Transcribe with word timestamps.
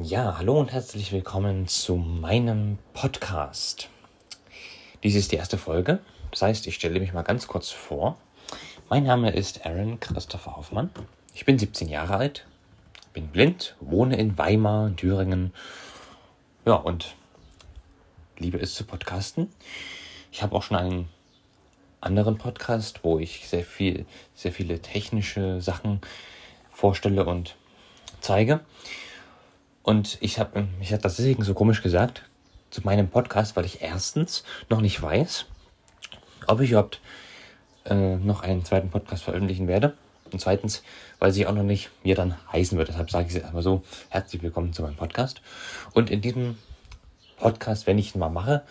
Ja, 0.00 0.38
hallo 0.38 0.60
und 0.60 0.70
herzlich 0.70 1.10
willkommen 1.10 1.66
zu 1.66 1.96
meinem 1.96 2.78
Podcast. 2.92 3.88
Dies 5.02 5.16
ist 5.16 5.32
die 5.32 5.36
erste 5.36 5.58
Folge. 5.58 5.98
Das 6.30 6.40
heißt, 6.40 6.68
ich 6.68 6.76
stelle 6.76 7.00
mich 7.00 7.12
mal 7.12 7.22
ganz 7.22 7.48
kurz 7.48 7.72
vor. 7.72 8.16
Mein 8.88 9.02
Name 9.02 9.32
ist 9.32 9.66
Aaron 9.66 9.98
Christopher 9.98 10.54
Hoffmann. 10.56 10.90
Ich 11.34 11.44
bin 11.46 11.58
17 11.58 11.88
Jahre 11.88 12.14
alt, 12.14 12.46
bin 13.12 13.26
blind, 13.26 13.74
wohne 13.80 14.16
in 14.16 14.38
Weimar, 14.38 14.94
Thüringen. 14.94 15.52
Ja, 16.64 16.74
und 16.74 17.16
liebe 18.38 18.58
es 18.58 18.76
zu 18.76 18.84
podcasten. 18.84 19.50
Ich 20.30 20.44
habe 20.44 20.54
auch 20.54 20.62
schon 20.62 20.76
einen 20.76 21.08
anderen 22.00 22.38
Podcast, 22.38 23.00
wo 23.02 23.18
ich 23.18 23.48
sehr 23.48 23.64
viel, 23.64 24.06
sehr 24.36 24.52
viele 24.52 24.80
technische 24.80 25.60
Sachen 25.60 26.00
vorstelle 26.70 27.24
und 27.24 27.56
zeige. 28.20 28.60
Und 29.82 30.18
ich 30.20 30.38
habe 30.38 30.66
ich 30.80 30.92
hab 30.92 31.02
das 31.02 31.16
deswegen 31.16 31.42
so 31.42 31.54
komisch 31.54 31.82
gesagt 31.82 32.24
zu 32.70 32.82
meinem 32.82 33.08
Podcast, 33.08 33.56
weil 33.56 33.64
ich 33.64 33.80
erstens 33.80 34.44
noch 34.68 34.80
nicht 34.80 35.00
weiß, 35.00 35.46
ob 36.46 36.60
ich 36.60 36.70
überhaupt 36.70 37.00
äh, 37.86 38.16
noch 38.16 38.42
einen 38.42 38.64
zweiten 38.64 38.90
Podcast 38.90 39.24
veröffentlichen 39.24 39.68
werde. 39.68 39.94
Und 40.30 40.40
zweitens, 40.40 40.82
weil 41.18 41.32
sie 41.32 41.46
auch 41.46 41.54
noch 41.54 41.62
nicht, 41.62 41.90
er 42.04 42.14
dann 42.14 42.36
heißen 42.52 42.76
wird. 42.76 42.88
Deshalb 42.88 43.10
sage 43.10 43.28
ich 43.28 43.34
es 43.34 43.40
erstmal 43.40 43.62
so, 43.62 43.82
herzlich 44.10 44.42
willkommen 44.42 44.74
zu 44.74 44.82
meinem 44.82 44.96
Podcast. 44.96 45.40
Und 45.94 46.10
in 46.10 46.20
diesem 46.20 46.58
Podcast, 47.38 47.86
wenn 47.86 47.98
ich 47.98 48.14
ihn 48.14 48.18
mal 48.18 48.28
mache, 48.28 48.62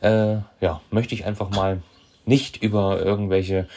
äh, 0.00 0.36
ja, 0.60 0.82
möchte 0.90 1.14
ich 1.14 1.24
einfach 1.24 1.50
mal 1.50 1.82
nicht 2.26 2.62
über 2.62 3.00
irgendwelche 3.00 3.68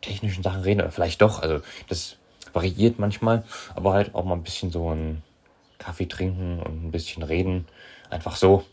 technischen 0.00 0.42
Sachen 0.42 0.62
reden, 0.62 0.80
oder 0.80 0.90
vielleicht 0.90 1.20
doch, 1.20 1.42
also 1.42 1.60
das 1.88 2.16
variiert 2.52 2.98
manchmal, 2.98 3.44
aber 3.74 3.92
halt 3.92 4.14
auch 4.14 4.24
mal 4.24 4.34
ein 4.34 4.42
bisschen 4.42 4.70
so 4.70 4.92
ein 4.92 5.22
Kaffee 5.82 6.06
trinken 6.06 6.60
und 6.60 6.84
ein 6.84 6.90
bisschen 6.92 7.24
reden. 7.24 7.66
Einfach 8.08 8.36
so. 8.36 8.64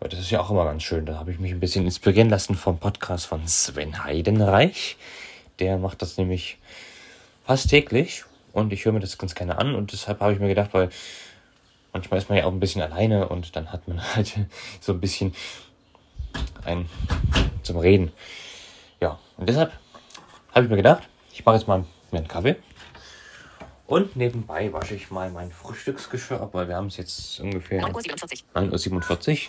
Weil 0.00 0.10
das 0.10 0.20
ist 0.20 0.30
ja 0.30 0.40
auch 0.40 0.50
immer 0.50 0.64
ganz 0.64 0.82
schön. 0.82 1.06
Da 1.06 1.18
habe 1.18 1.32
ich 1.32 1.38
mich 1.38 1.50
ein 1.50 1.60
bisschen 1.60 1.84
inspirieren 1.86 2.28
lassen 2.28 2.54
vom 2.54 2.78
Podcast 2.78 3.26
von 3.26 3.46
Sven 3.46 4.04
Heidenreich. 4.04 4.96
Der 5.58 5.78
macht 5.78 6.02
das 6.02 6.18
nämlich 6.18 6.58
fast 7.46 7.70
täglich 7.70 8.24
und 8.52 8.72
ich 8.72 8.84
höre 8.84 8.92
mir 8.92 9.00
das 9.00 9.16
ganz 9.16 9.34
gerne 9.34 9.56
an 9.56 9.74
und 9.74 9.92
deshalb 9.92 10.20
habe 10.20 10.34
ich 10.34 10.38
mir 10.38 10.48
gedacht, 10.48 10.74
weil 10.74 10.90
manchmal 11.94 12.18
ist 12.18 12.28
man 12.28 12.36
ja 12.36 12.44
auch 12.44 12.52
ein 12.52 12.60
bisschen 12.60 12.82
alleine 12.82 13.28
und 13.28 13.56
dann 13.56 13.72
hat 13.72 13.88
man 13.88 14.02
halt 14.14 14.34
so 14.80 14.92
ein 14.92 15.00
bisschen 15.00 15.34
ein 16.64 16.90
zum 17.62 17.78
Reden. 17.78 18.12
Ja, 19.00 19.18
und 19.38 19.48
deshalb 19.48 19.72
habe 20.52 20.66
ich 20.66 20.70
mir 20.70 20.76
gedacht, 20.76 21.08
ich 21.32 21.44
mache 21.44 21.56
jetzt 21.56 21.66
mal 21.66 21.86
mir 22.10 22.18
einen 22.18 22.28
Kaffee 22.28 22.56
und 23.86 24.16
nebenbei 24.16 24.72
wasche 24.72 24.94
ich 24.94 25.10
mal 25.10 25.30
mein 25.30 25.50
Frühstücksgeschirr 25.50 26.40
ab, 26.40 26.50
weil 26.52 26.68
wir 26.68 26.76
haben 26.76 26.88
es 26.88 26.96
jetzt 26.96 27.40
ungefähr 27.40 27.82
9.47 27.82 29.48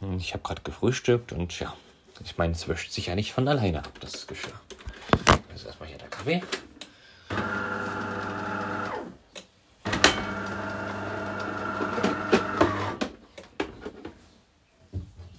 Uhr. 0.00 0.16
Ich 0.18 0.32
habe 0.32 0.42
gerade 0.42 0.62
gefrühstückt 0.62 1.32
und 1.32 1.58
ja, 1.58 1.74
ich 2.24 2.36
meine, 2.38 2.52
es 2.52 2.68
wäscht 2.68 2.92
sich 2.92 3.06
ja 3.06 3.14
nicht 3.14 3.32
von 3.32 3.48
alleine 3.48 3.78
ab, 3.78 3.92
das 4.00 4.26
Geschirr. 4.26 4.52
Jetzt 5.50 5.66
erstmal 5.66 5.88
hier 5.88 5.98
der 5.98 6.08
Kaffee. 6.08 6.42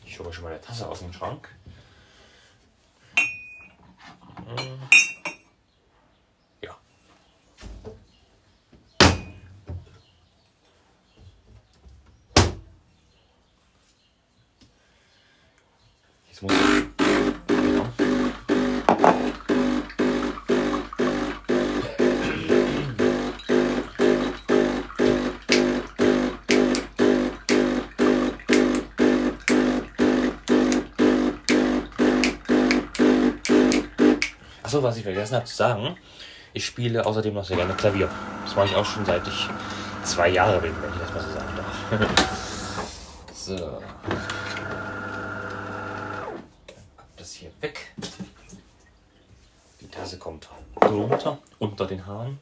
Ich 0.05 0.20
hole 0.20 0.33
schon 0.33 0.44
mal 0.44 0.52
eine 0.52 0.61
Tasse 0.61 0.88
aus 0.88 1.00
dem 1.00 1.14
Schrank. 1.14 1.50
Jetzt 16.40 16.44
muss. 16.44 16.54
Genau. 17.48 17.86
Achso, 34.64 34.83
was 34.83 34.98
ich 34.98 35.04
vergessen 35.04 35.36
habe 35.36 35.45
zu 35.45 35.56
sagen, 35.56 35.98
ich 36.54 36.66
spiele 36.66 37.06
außerdem 37.06 37.33
noch 37.33 37.44
sehr 37.44 37.58
gerne 37.58 37.73
Klavier. 37.73 38.10
Das 38.45 38.56
mache 38.56 38.67
ich 38.67 38.76
auch 38.76 38.86
schon 38.86 39.06
seit 39.06 39.27
ich 39.27 39.50
zwei 40.04 40.30
Jahre 40.30 40.61
bin, 40.61 40.73
wenn 40.82 40.94
ich 40.94 41.00
das 41.00 41.14
mal 41.14 41.21
so 41.21 41.32
sagen 41.33 41.58
darf. 41.58 43.33
so. 43.33 43.82
hier 47.39 47.52
weg. 47.61 47.94
Die 49.80 49.88
Tasse 49.88 50.17
kommt 50.17 50.50
runter, 50.82 51.38
unter 51.58 51.88
den 51.88 52.06
Haaren. 52.06 52.39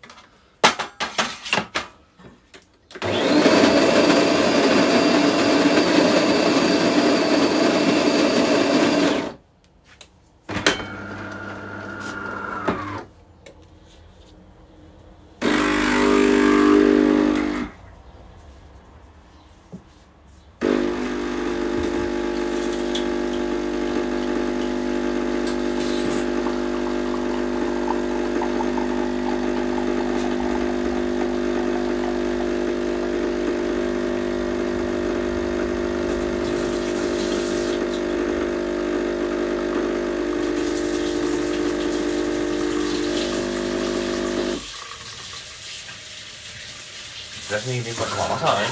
Lassen 47.58 47.70
wir 47.70 47.76
jedenfalls 47.78 48.16
mal 48.16 48.30
Wasser 48.30 48.56
ein. 48.56 48.66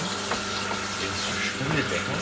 Ins 1.01 1.23
Spülbecken. 1.43 2.13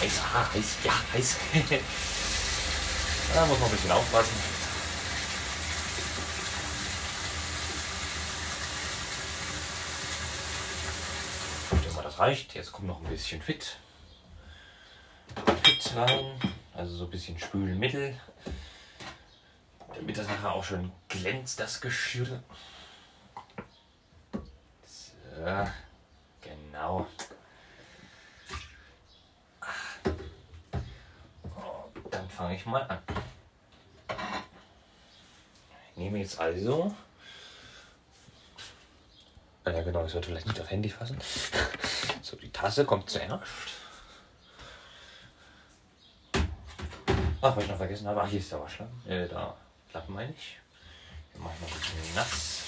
Heiß, 0.00 0.12
ah, 0.34 0.48
heiß, 0.54 0.66
ja, 0.82 0.92
heiß. 1.12 1.36
da 3.34 3.44
muss 3.44 3.58
man 3.58 3.68
ein 3.68 3.76
bisschen 3.76 3.92
aufpassen. 3.92 4.32
Ich 11.72 11.80
denke 11.80 12.02
das 12.02 12.18
reicht. 12.18 12.54
Jetzt 12.54 12.72
kommt 12.72 12.86
noch 12.86 13.02
ein 13.02 13.10
bisschen 13.10 13.42
Fit. 13.42 13.76
Fit 15.62 15.96
rein. 15.96 16.40
Also 16.72 16.96
so 16.96 17.04
ein 17.04 17.10
bisschen 17.10 17.38
Spülmittel 17.38 18.18
damit 19.96 20.18
das 20.18 20.28
nachher 20.28 20.52
auch 20.52 20.64
schon 20.64 20.92
glänzt, 21.08 21.58
das 21.58 21.80
Geschirr. 21.80 22.42
So, 24.84 25.66
genau. 26.40 27.06
dann 32.10 32.28
fange 32.28 32.56
ich 32.56 32.66
mal 32.66 32.82
an. 32.82 32.98
Ich 35.90 35.96
nehme 35.96 36.18
jetzt 36.18 36.38
also. 36.38 36.94
Ah 39.64 39.70
ja, 39.70 39.82
genau, 39.82 40.04
ich 40.04 40.12
sollte 40.12 40.28
vielleicht 40.28 40.46
nicht 40.46 40.60
auf 40.60 40.70
Handy 40.70 40.88
fassen. 40.88 41.18
So, 42.22 42.36
die 42.36 42.50
Tasse 42.50 42.84
kommt 42.84 43.10
zuerst. 43.10 43.42
Ach, 47.40 47.56
was 47.56 47.64
ich 47.64 47.70
noch 47.70 47.76
vergessen 47.76 48.06
habe, 48.08 48.22
ach, 48.22 48.28
hier 48.28 48.40
ist 48.40 48.50
der 48.50 48.60
Waschlappen. 48.60 49.10
Äh, 49.10 49.28
da. 49.28 49.56
Platten 49.96 50.12
meine 50.12 50.30
ich. 50.30 50.58
Wir 51.32 51.40
machen 51.40 51.56
noch 51.62 51.72
ein 51.72 51.80
bisschen 51.80 52.14
nass. 52.14 52.64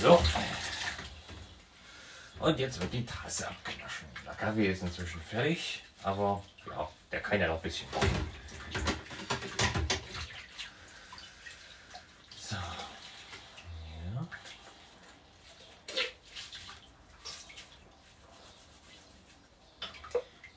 So. 0.00 0.24
Und 2.40 2.58
jetzt 2.58 2.80
wird 2.80 2.94
die 2.94 3.04
Tasse 3.04 3.48
abknaschen. 3.48 4.08
Der 4.24 4.32
Kaffee 4.32 4.72
ist 4.72 4.80
inzwischen 4.80 5.20
fertig, 5.20 5.82
aber 6.02 6.42
ja, 6.70 6.88
der 7.12 7.20
kann 7.20 7.38
ja 7.38 7.48
noch 7.48 7.56
ein 7.56 7.60
bisschen. 7.60 7.86
So. 12.40 12.56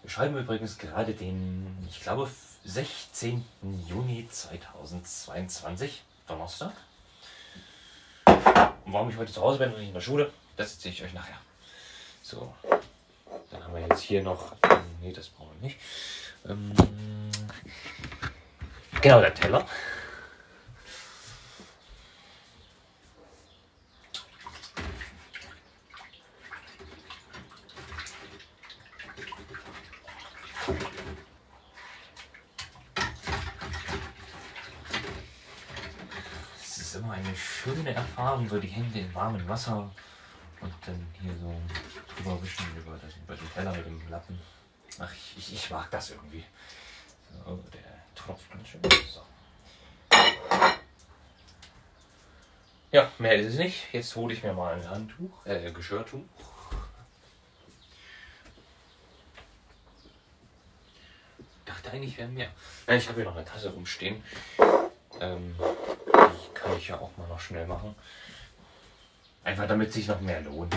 Wir 0.04 0.10
schreiben 0.10 0.38
übrigens 0.38 0.78
gerade 0.78 1.14
den, 1.14 1.86
ich 1.90 2.00
glaube, 2.00 2.32
16. 2.66 3.44
Juni 3.88 4.28
2022, 4.30 6.04
Donnerstag. 6.28 6.74
Und 8.26 8.94
warum 8.94 9.10
ich 9.10 9.18
heute 9.18 9.32
zu 9.32 9.42
Hause 9.42 9.60
bin 9.60 9.74
und 9.74 9.80
nicht 9.80 9.90
in 9.90 9.94
der 9.94 10.02
Schule, 10.02 10.32
das 10.58 10.74
erzähle 10.74 10.94
ich 10.94 11.04
euch 11.04 11.14
nachher. 11.14 11.38
So, 12.22 12.54
dann 13.50 13.64
haben 13.64 13.74
wir 13.74 13.82
jetzt 13.82 14.02
hier 14.02 14.24
noch. 14.24 14.56
Nee, 15.02 15.12
das 15.12 15.30
brauchen 15.30 15.50
wir 15.60 15.68
nicht. 15.68 15.80
Ähm, 16.48 16.74
genau, 19.02 19.20
der 19.20 19.34
Teller. 19.34 19.66
Es 36.60 36.78
ist 36.78 36.96
immer 36.96 37.14
eine 37.14 37.36
schöne 37.36 37.94
Erfahrung, 37.94 38.40
so 38.52 38.60
die 38.60 38.68
Hände 38.68 39.00
in 39.00 39.16
warmem 39.16 39.48
Wasser 39.48 39.90
und 40.60 40.74
dann 40.86 41.08
hier 41.22 41.34
so 41.38 41.56
drüber 42.14 42.44
wischen 42.44 42.66
über, 42.76 42.98
das, 43.02 43.16
über 43.16 43.36
den 43.36 43.54
Teller 43.54 43.72
mit 43.72 43.86
dem 43.86 44.10
Lappen. 44.10 44.38
Ach, 45.00 45.12
ich, 45.14 45.38
ich, 45.38 45.54
ich 45.54 45.70
mag 45.70 45.90
das 45.90 46.12
irgendwie. 46.12 46.44
So, 47.46 47.64
der 47.74 47.82
tropft 48.14 48.52
ganz 48.52 48.68
schön. 48.68 48.82
So. 49.10 49.22
Ja, 52.92 53.10
mehr 53.20 53.36
ist 53.36 53.54
es 53.54 53.56
nicht. 53.58 53.94
Jetzt 53.94 54.14
hole 54.18 54.34
ich 54.34 54.44
mir 54.44 54.54
mal 54.54 54.74
ein 54.74 54.90
Handtuch, 54.90 55.46
äh, 55.46 55.72
Geschirrtuch. 55.72 56.26
Dachte 61.64 61.92
eigentlich, 61.92 62.18
wären 62.18 62.34
mehr. 62.34 62.50
Ja, 62.86 62.96
ich 62.96 63.08
habe 63.08 63.16
hier 63.16 63.30
noch 63.30 63.38
eine 63.38 63.46
Tasse 63.46 63.70
rumstehen. 63.70 64.22
Ähm, 65.22 65.56
die 65.58 66.54
kann 66.54 66.76
ich 66.78 66.90
ja 66.90 67.00
auch 67.00 67.16
mal 67.16 67.30
noch 67.30 67.40
schnell 67.40 67.66
machen. 67.66 67.96
Einfach 69.44 69.68
damit 69.68 69.92
sich 69.92 70.08
noch 70.08 70.22
mehr 70.22 70.42
lohnt. 70.42 70.76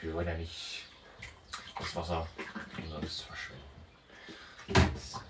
Wir 0.00 0.14
wollen 0.14 0.28
ja 0.28 0.34
nicht 0.34 0.84
das 1.78 1.96
Wasser 1.96 2.26
umsonst 2.78 3.22
verschwenden. 3.22 3.62
So. 4.98 5.20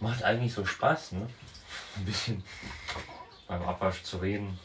Macht 0.00 0.22
eigentlich 0.24 0.52
so 0.52 0.64
Spaß, 0.64 1.12
ne? 1.12 1.28
Ein 1.96 2.04
bisschen 2.04 2.42
beim 3.46 3.62
Abwasch 3.62 4.02
zu 4.02 4.18
reden. 4.18 4.58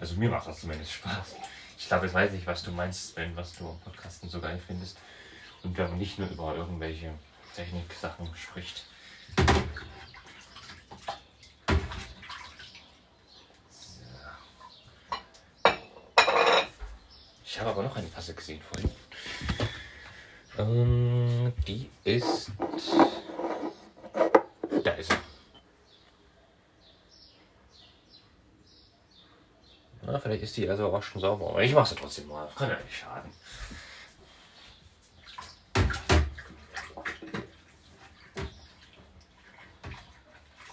Also 0.00 0.16
mir 0.16 0.28
macht 0.28 0.48
das 0.48 0.60
zumindest 0.60 0.92
Spaß. 0.92 1.36
Ich 1.78 1.86
glaube, 1.86 2.06
jetzt 2.06 2.14
weiß 2.14 2.32
ich, 2.32 2.46
was 2.46 2.62
du 2.62 2.72
meinst, 2.72 3.16
wenn 3.16 3.36
was 3.36 3.54
du 3.54 3.68
am 3.70 3.78
Podcasten 3.80 4.28
so 4.28 4.40
geil 4.40 4.60
findest. 4.66 4.98
Und 5.62 5.76
wenn 5.76 5.90
man 5.90 5.98
nicht 5.98 6.18
nur 6.18 6.28
über 6.28 6.54
irgendwelche 6.54 7.12
Technik-Sachen 7.54 8.34
spricht. 8.36 8.84
So. 13.70 14.02
Ich 17.44 17.60
habe 17.60 17.70
aber 17.70 17.82
noch 17.82 17.96
eine 17.96 18.12
Tasse 18.12 18.34
gesehen 18.34 18.60
vorhin. 18.60 18.90
Ähm, 20.58 21.52
die 21.66 21.90
ist. 22.04 22.50
Da 24.84 24.92
ist 24.92 25.10
sie. 25.10 25.16
Na, 30.02 30.18
vielleicht 30.20 30.42
ist 30.44 30.56
die 30.56 30.68
also 30.68 30.92
auch 30.92 31.02
schon 31.02 31.20
sauber. 31.20 31.50
Aber 31.50 31.62
ich 31.62 31.72
mache 31.74 31.88
sie 31.88 31.96
trotzdem 31.96 32.28
mal. 32.28 32.48
Kann 32.56 32.70
ja 32.70 32.78
nicht 32.78 32.96
schaden. 32.96 33.30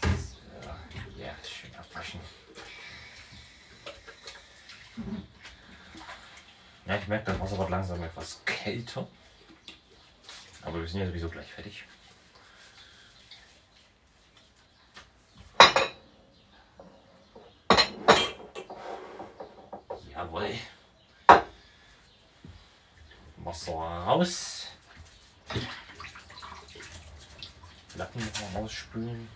So, 0.02 0.70
ja, 1.18 1.34
schön 1.44 1.76
abwaschen. 1.76 2.20
Ja, 6.86 6.96
ich 6.98 7.08
merke, 7.08 7.32
das 7.32 7.40
Wasser 7.40 7.58
wird 7.58 7.70
langsam 7.70 8.04
etwas 8.04 8.42
kälter. 8.64 9.06
Aber 10.62 10.80
wir 10.80 10.88
sind 10.88 11.02
ja 11.02 11.08
sowieso 11.08 11.28
gleich 11.28 11.52
fertig. 11.52 11.84
Jawohl. 20.14 20.56
Wasser 23.38 23.74
raus. 23.74 24.68
Lappen 27.96 28.24
rausspülen. 28.56 29.28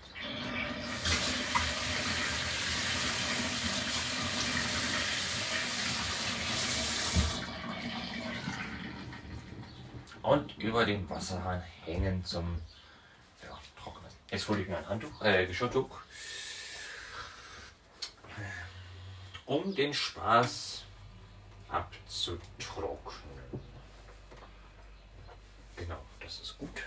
Und 10.27 10.57
über 10.57 10.85
den 10.85 11.09
Wasserhahn 11.09 11.61
hängen 11.85 12.25
zum 12.25 12.61
ja, 13.41 13.57
Trocknen. 13.81 14.11
Jetzt 14.29 14.49
hole 14.49 14.61
ich 14.61 14.67
mir 14.67 14.77
ein 14.77 14.89
Handtuch, 14.89 15.21
äh, 15.21 15.45
Geschirrtuch, 15.45 16.01
um 19.45 19.73
den 19.73 19.93
Spaß 19.93 20.83
abzutrocknen. 21.69 23.61
Genau, 25.77 26.01
das 26.19 26.41
ist 26.41 26.57
gut. 26.57 26.83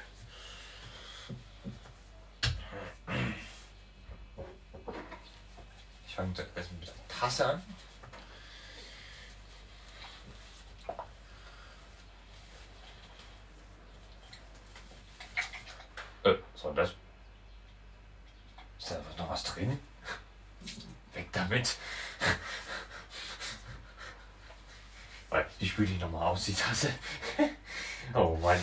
Ich 6.06 6.14
fange 6.14 6.34
zuerst 6.34 6.72
mit 6.72 6.88
der 6.88 7.08
Tasse 7.08 7.46
an. 7.46 7.62
Äh, 16.22 16.34
was 16.54 16.64
war 16.64 16.74
das? 16.74 16.90
Ist 18.78 18.90
da 18.90 19.00
noch 19.16 19.30
was 19.30 19.42
drin? 19.60 19.78
Weg 21.14 21.32
damit. 21.32 21.76
Die 25.60 25.68
spüle 25.68 25.92
ich 25.92 26.00
nochmal 26.00 26.28
aus, 26.28 26.46
die 26.46 26.54
Tasse. 26.54 26.90
Oh 28.14 28.36
Mann. 28.40 28.58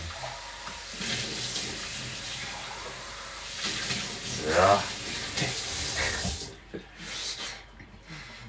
Ja. 4.49 4.83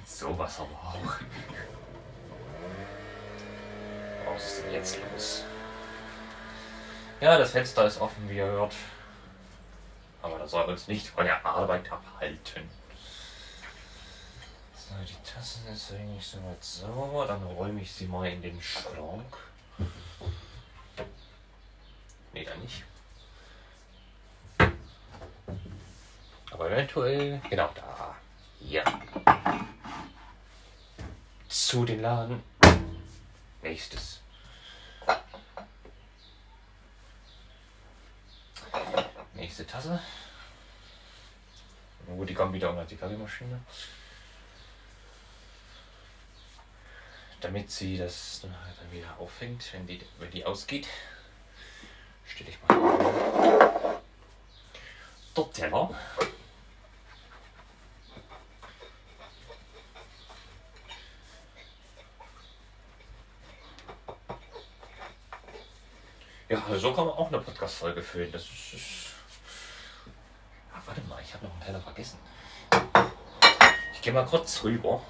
So 0.07 0.39
was 0.39 0.59
aber 0.59 0.71
auch. 0.71 1.15
Was 4.33 4.45
ist 4.47 4.63
denn 4.63 4.73
jetzt 4.73 4.99
los? 5.13 5.45
Ja, 7.21 7.37
das 7.37 7.51
Fenster 7.51 7.87
ist 7.87 8.01
offen, 8.01 8.29
wie 8.29 8.37
ihr 8.37 8.47
hört. 8.47 8.75
Aber 10.23 10.39
das 10.39 10.51
soll 10.51 10.65
uns 10.65 10.89
nicht 10.89 11.07
von 11.07 11.25
der 11.25 11.45
Arbeit 11.45 11.91
abhalten. 11.91 12.69
So, 14.75 14.95
die 15.07 15.29
Tasse 15.29 15.61
ist 15.73 15.93
eigentlich 15.93 16.27
soweit 16.27 16.63
sauber. 16.63 17.27
Dann 17.27 17.43
räume 17.43 17.83
ich 17.83 17.93
sie 17.93 18.07
mal 18.07 18.27
in 18.27 18.43
den 18.43 18.61
Schrank. 18.61 19.37
Nee, 22.33 22.45
da 22.45 22.55
nicht. 22.57 22.85
Aber 26.51 26.71
eventuell, 26.71 27.41
genau 27.49 27.71
da. 27.75 28.17
Ja. 28.61 28.83
Zu 31.49 31.85
den 31.85 32.03
Laden. 32.03 32.43
Nächstes. 33.63 34.21
Nächste 39.39 39.65
Tasse. 39.65 40.01
Wo 42.09 42.25
die 42.25 42.35
kommt 42.35 42.53
wieder 42.53 42.71
unter 42.71 42.85
die 42.85 42.97
Kaffeemaschine. 42.97 43.61
Damit 47.41 47.71
sie 47.71 47.97
das 47.97 48.41
dann 48.43 48.53
halt 48.65 48.75
wieder 48.91 49.17
auffängt, 49.17 49.73
wenn 49.73 49.87
die, 49.87 50.01
wenn 50.19 50.31
die 50.33 50.45
ausgeht. 50.45 50.89
Stelle 52.27 52.51
ich 52.51 52.59
mal. 52.67 54.01
Der 55.37 55.53
Teller. 55.53 55.91
Ja, 66.49 66.65
so 66.77 66.93
kann 66.93 67.07
man 67.07 67.15
auch 67.15 67.29
eine 67.29 67.39
Podcast-Folge 67.39 68.03
füllen. 68.03 68.33
Das 68.33 68.43
ist. 68.43 68.75
ist 68.75 69.08
ich 71.29 71.35
habe 71.35 71.45
noch 71.45 71.53
einen 71.53 71.63
Teller 71.63 71.81
vergessen. 71.81 72.19
Ich 73.93 74.01
gehe 74.01 74.15
mal 74.15 74.25
kurz 74.25 74.65
rüber. 74.65 75.03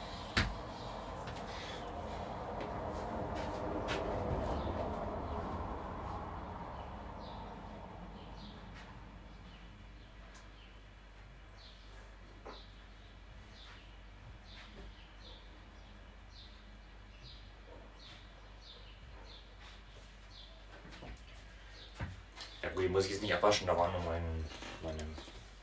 die 22.89 22.93
muss 22.93 23.05
ich 23.05 23.11
jetzt 23.11 23.23
nicht 23.23 23.35
abwaschen, 23.35 23.67
da 23.67 23.77
waren 23.77 23.93
noch 23.93 24.05
mein, 24.05 24.45
meine 24.83 25.05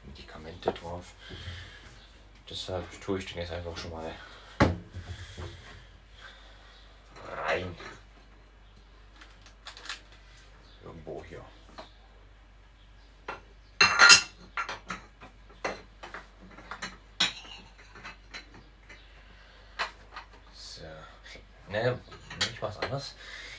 Medikamente 0.04 0.72
drauf. 0.72 1.14
Deshalb 2.68 3.00
tue 3.00 3.20
ich 3.20 3.26
den 3.28 3.38
jetzt 3.38 3.52
einfach 3.52 3.78
schon 3.78 3.92
mal 3.92 4.12
rein. 7.46 7.78
Irgendwo 10.84 11.24
hier. 11.30 11.46
So. 20.56 20.82
Ne, 21.70 22.00
ich 22.40 22.60
mach's 22.60 22.78
anders. 22.78 23.14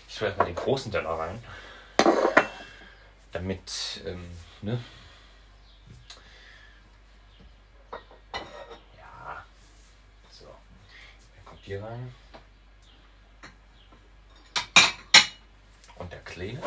Ich 0.08 0.16
tue 0.16 0.26
erstmal 0.26 0.48
den 0.48 0.56
großen 0.56 0.90
Teller 0.90 1.10
rein. 1.10 1.44
Damit, 3.30 4.00
ähm, 4.04 4.36
ne? 4.62 4.82
Ja. 8.96 9.44
So. 10.30 10.46
Dann 10.46 11.44
kommt 11.44 11.55
hier 11.66 11.82
rein. 11.82 12.14
Und 15.96 16.12
der 16.12 16.20
kleine, 16.20 16.62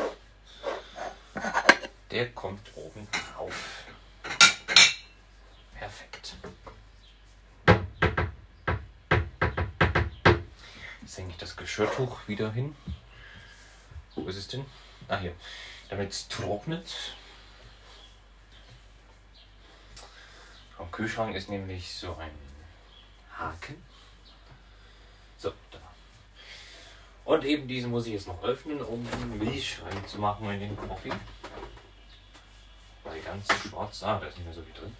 der 2.11 2.29
kommt 2.33 2.75
oben 2.75 3.07
drauf. 3.09 3.85
Perfekt. 5.73 6.35
Jetzt 11.01 11.17
hänge 11.17 11.29
ich 11.29 11.37
das 11.37 11.55
Geschirrtuch 11.55 12.27
wieder 12.27 12.51
hin. 12.51 12.75
Wo 14.15 14.27
ist 14.27 14.35
es 14.35 14.49
denn? 14.49 14.65
Ah, 15.07 15.17
hier. 15.17 15.33
Damit 15.87 16.11
es 16.11 16.27
trocknet. 16.27 17.15
Am 20.77 20.91
Kühlschrank 20.91 21.35
ist 21.35 21.47
nämlich 21.47 21.93
so 21.95 22.17
ein 22.17 22.31
Haken. 23.37 23.81
So, 25.39 25.53
da. 25.71 25.79
Und 27.29 27.45
eben 27.45 27.67
diesen 27.67 27.91
muss 27.91 28.07
ich 28.07 28.13
jetzt 28.13 28.25
noch 28.27 28.41
öffnen, 28.41 28.81
um 28.81 29.07
Milch 29.37 29.77
reinzumachen 29.85 30.49
in 30.49 30.61
den 30.61 30.75
Kaffee. 30.75 31.11
Weil 33.03 33.21
ganz 33.21 33.45
schwarz, 33.53 34.01
ah, 34.01 34.19
da 34.19 34.25
ist 34.25 34.37
nicht 34.37 34.45
mehr 34.45 34.53
so 34.55 34.63
viel 34.63 34.73
drin. 34.73 34.97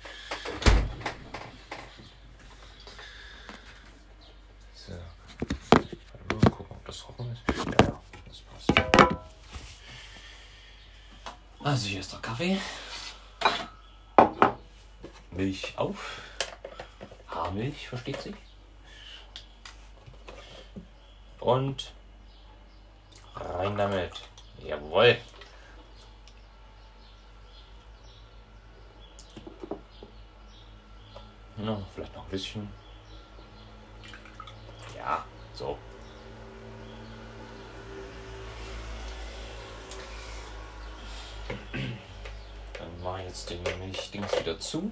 So. 4.75 4.91
Mal 4.91 6.51
gucken, 6.51 6.75
ob 6.75 6.85
das 6.85 6.99
trocken 6.99 7.31
ist. 7.31 7.41
Ja, 7.47 7.87
ja, 7.87 7.99
das 8.27 8.41
passt. 8.41 8.73
Also 11.63 11.87
hier 11.87 12.01
ist 12.01 12.13
der 12.13 12.19
Kaffee. 12.19 12.61
Milch 15.31 15.73
auf. 15.79 16.21
Haarmilch, 17.27 17.89
versteht 17.89 18.21
sich. 18.21 18.35
Und 21.39 21.91
rein 23.41 23.77
damit. 23.77 24.11
Jawohl. 24.59 25.17
Ja, 31.57 31.81
vielleicht 31.93 32.15
noch 32.15 32.23
ein 32.23 32.29
bisschen. 32.29 32.69
Ja, 34.95 35.25
so. 35.53 35.77
Dann 42.73 43.03
mache 43.03 43.21
ich 43.21 43.27
jetzt 43.27 43.49
den 43.49 43.61
Milchdings 43.79 44.39
wieder 44.39 44.59
zu 44.59 44.91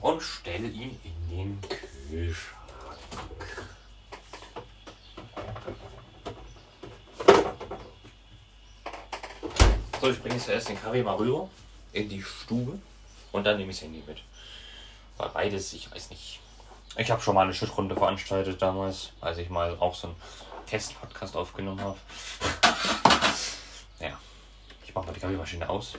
und 0.00 0.22
stelle 0.22 0.68
ihn 0.68 1.00
in 1.02 1.30
den 1.30 1.60
Kühlschrank. 2.08 2.61
So, 10.02 10.10
ich 10.10 10.20
bringe 10.20 10.36
zuerst 10.36 10.68
den 10.68 10.82
Kaffee 10.82 11.04
mal 11.04 11.14
rüber 11.14 11.48
in 11.92 12.08
die 12.08 12.20
Stube 12.20 12.76
und 13.30 13.44
dann 13.44 13.56
nehme 13.56 13.70
ich 13.70 13.76
das 13.76 13.84
Handy 13.84 14.02
mit. 14.04 14.18
Weil 15.16 15.28
beides, 15.28 15.72
ich 15.74 15.92
weiß 15.92 16.10
nicht. 16.10 16.40
Ich 16.96 17.08
habe 17.08 17.22
schon 17.22 17.36
mal 17.36 17.42
eine 17.42 17.54
Schuttrunde 17.54 17.94
veranstaltet 17.94 18.60
damals, 18.60 19.12
als 19.20 19.38
ich 19.38 19.48
mal 19.48 19.76
auch 19.78 19.94
so 19.94 20.08
einen 20.08 20.16
Test-Podcast 20.66 21.36
aufgenommen 21.36 21.80
habe. 21.80 21.96
Ja, 24.00 24.18
ich 24.84 24.92
mache 24.92 25.06
mal 25.06 25.12
die 25.12 25.20
Kaffeemaschine 25.20 25.70
aus. 25.70 25.92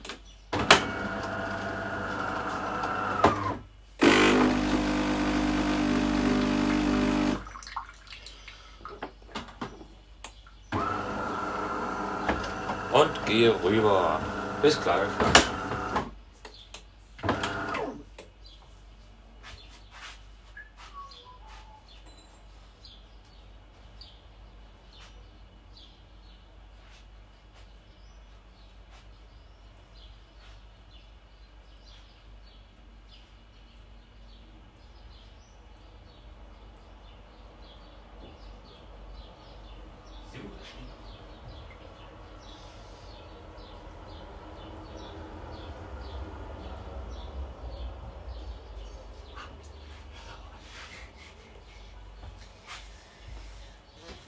Und 12.91 13.22
gehe 13.33 13.53
rüber. 13.63 14.19
Bis 14.61 14.79
gleich. 14.79 15.52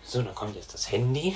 So, 0.08 0.22
dann 0.22 0.36
kommt 0.36 0.56
jetzt 0.56 0.74
das 0.74 0.92
Handy. 0.92 1.36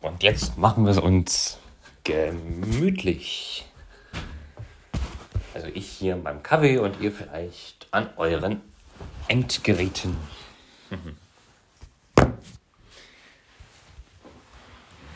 Und 0.00 0.22
jetzt 0.22 0.56
machen 0.56 0.84
wir 0.84 0.92
es 0.92 0.98
uns 0.98 1.58
gemütlich. 2.02 3.66
Also 5.52 5.68
ich 5.68 5.88
hier 5.88 6.16
beim 6.16 6.42
Kaffee 6.42 6.78
und 6.78 7.00
ihr 7.00 7.12
vielleicht 7.12 7.86
an 7.90 8.10
euren 8.16 8.60
Endgeräten. 9.28 10.16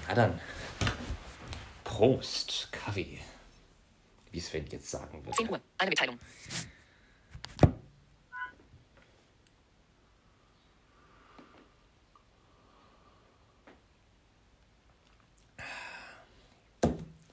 Na 0.07 0.15
dann. 0.15 0.41
Prost, 1.85 2.69
Kaffee. 2.71 3.19
Wie 4.31 4.41
Sven 4.41 4.67
jetzt 4.71 4.91
sagen 4.91 5.25
würde. 5.25 5.37
10 5.37 5.51
Uhr. 5.51 5.61
Eine 5.79 5.91
Mitteilung. 5.91 6.19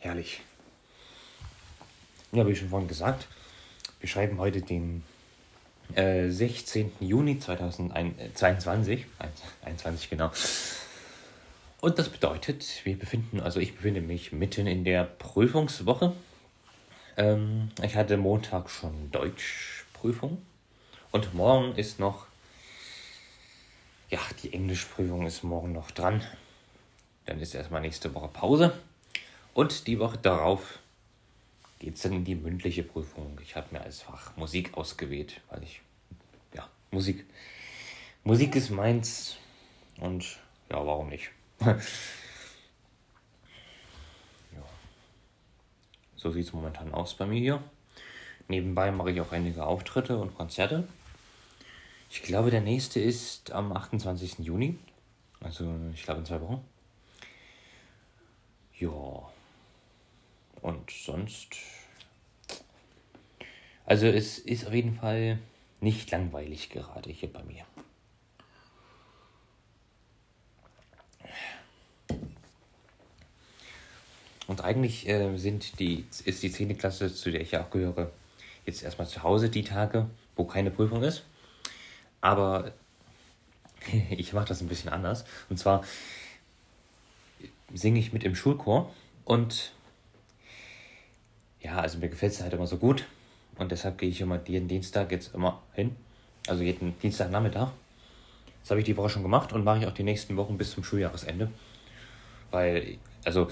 Herrlich. 0.06 0.42
Ja, 2.32 2.46
wie 2.48 2.56
schon 2.56 2.70
vorhin 2.70 2.88
gesagt, 2.88 3.28
wir 4.00 4.08
schreiben 4.08 4.38
heute 4.38 4.62
den 4.62 5.04
äh, 5.96 6.30
16. 6.30 6.92
Juni 7.00 7.40
2022. 7.40 9.08
21 9.64 10.10
genau. 10.12 10.30
Und 11.82 11.98
das 11.98 12.10
bedeutet, 12.10 12.82
wir 12.84 13.00
befinden, 13.00 13.40
also 13.40 13.60
ich 13.60 13.76
befinde 13.76 14.02
mich 14.02 14.32
mitten 14.32 14.68
in 14.68 14.84
der 14.84 15.06
Prüfungswoche. 15.06 16.14
Ähm, 17.18 17.72
ich 17.82 17.96
hatte 17.96 18.18
Montag 18.18 18.70
schon 18.70 19.10
Deutschprüfung 19.10 20.40
und 21.14 21.34
morgen 21.34 21.74
ist 21.78 21.98
noch, 21.98 22.28
ja, 24.12 24.20
die 24.44 24.54
Englischprüfung 24.54 25.26
ist 25.26 25.42
morgen 25.42 25.72
noch 25.72 25.90
dran. 25.90 26.22
Dann 27.26 27.40
ist 27.40 27.56
erstmal 27.56 27.82
nächste 27.82 28.14
Woche 28.14 28.28
Pause. 28.28 28.72
Und 29.56 29.88
die 29.88 30.00
Woche 30.00 30.18
darauf 30.18 30.80
geht 31.80 31.96
es 31.96 32.02
dann 32.02 32.12
in 32.12 32.26
die 32.26 32.36
mündliche 32.36 32.84
Prüfung. 32.84 33.40
Ich 33.42 33.56
habe 33.56 33.68
mir 33.72 33.82
als 33.82 34.02
Fach 34.02 34.36
Musik 34.36 34.78
ausgewählt, 34.78 35.40
weil 35.50 35.64
ich, 35.64 35.80
ja, 36.54 36.70
Musik, 36.92 37.26
Musik 38.26 38.58
ist 38.58 38.70
meins 38.70 39.38
und 40.02 40.26
ja, 40.70 40.86
warum 40.86 41.08
nicht? 41.08 41.32
ja. 41.62 41.78
So 46.18 46.32
sieht 46.32 46.48
es 46.48 46.54
momentan 46.54 46.94
aus 46.94 47.14
bei 47.14 47.26
mir 47.26 47.40
hier. 47.40 47.64
Nebenbei 48.50 48.92
mache 48.92 49.12
ich 49.12 49.22
auch 49.22 49.32
einige 49.32 49.66
Auftritte 49.66 50.18
und 50.18 50.36
Konzerte. 50.36 50.86
Ich 52.10 52.24
glaube, 52.24 52.52
der 52.52 52.60
nächste 52.60 53.00
ist 53.00 53.54
am 53.54 53.72
28. 53.72 54.40
Juni. 54.40 54.78
Also, 55.40 55.74
ich 55.94 56.04
glaube, 56.04 56.20
in 56.20 56.26
zwei 56.26 56.42
Wochen. 56.42 56.62
Ja. 58.78 59.30
Und 60.66 60.90
sonst. 60.90 61.58
Also, 63.86 64.08
es 64.08 64.40
ist 64.40 64.66
auf 64.66 64.74
jeden 64.74 64.96
Fall 64.96 65.38
nicht 65.80 66.10
langweilig 66.10 66.72
gerade 66.72 67.12
hier 67.12 67.32
bei 67.32 67.44
mir. 67.44 67.64
Und 74.48 74.64
eigentlich 74.64 75.08
äh, 75.08 75.38
sind 75.38 75.80
die, 75.80 76.08
ist 76.24 76.42
die 76.42 76.52
10. 76.52 76.76
Klasse, 76.80 77.14
zu 77.14 77.30
der 77.30 77.42
ich 77.42 77.52
ja 77.52 77.64
auch 77.64 77.70
gehöre, 77.70 78.10
jetzt 78.66 78.82
erstmal 78.82 79.08
zu 79.08 79.22
Hause 79.22 79.52
die 79.52 79.64
Tage, 79.64 80.10
wo 80.36 80.46
keine 80.46 80.72
Prüfung 80.72 81.04
ist. 81.04 81.26
Aber 82.22 82.74
ich 84.10 84.34
mache 84.34 84.48
das 84.48 84.62
ein 84.62 84.68
bisschen 84.68 84.90
anders. 84.90 85.26
Und 85.48 85.60
zwar 85.60 85.84
singe 87.72 88.00
ich 88.00 88.14
mit 88.14 88.24
im 88.24 88.34
Schulchor 88.34 88.92
und 89.26 89.72
ja, 91.66 91.80
also 91.80 91.98
mir 91.98 92.10
gefällt 92.10 92.32
es 92.32 92.42
halt 92.42 92.54
immer 92.54 92.68
so 92.68 92.78
gut. 92.78 93.06
Und 93.58 93.72
deshalb 93.72 93.98
gehe 93.98 94.10
ich 94.10 94.22
immer 94.22 94.40
jeden 94.46 94.68
Dienstag 94.68 95.12
jetzt 95.12 95.34
immer 95.34 95.62
hin. 95.74 95.96
Also 96.48 96.62
jeden 96.62 96.98
Dienstagnachmittag. 97.00 97.70
Das 98.62 98.70
habe 98.70 98.82
ich 98.82 98.86
die 98.86 98.96
Woche 98.96 99.10
schon 99.10 99.24
gemacht 99.24 99.52
und 99.52 99.64
mache 99.64 99.80
ich 99.80 99.88
auch 99.88 99.94
die 99.94 100.04
nächsten 100.04 100.38
Wochen 100.38 100.58
bis 100.58 100.72
zum 100.72 100.84
Schuljahresende. 100.84 101.50
Weil, 102.52 102.98
also, 103.24 103.48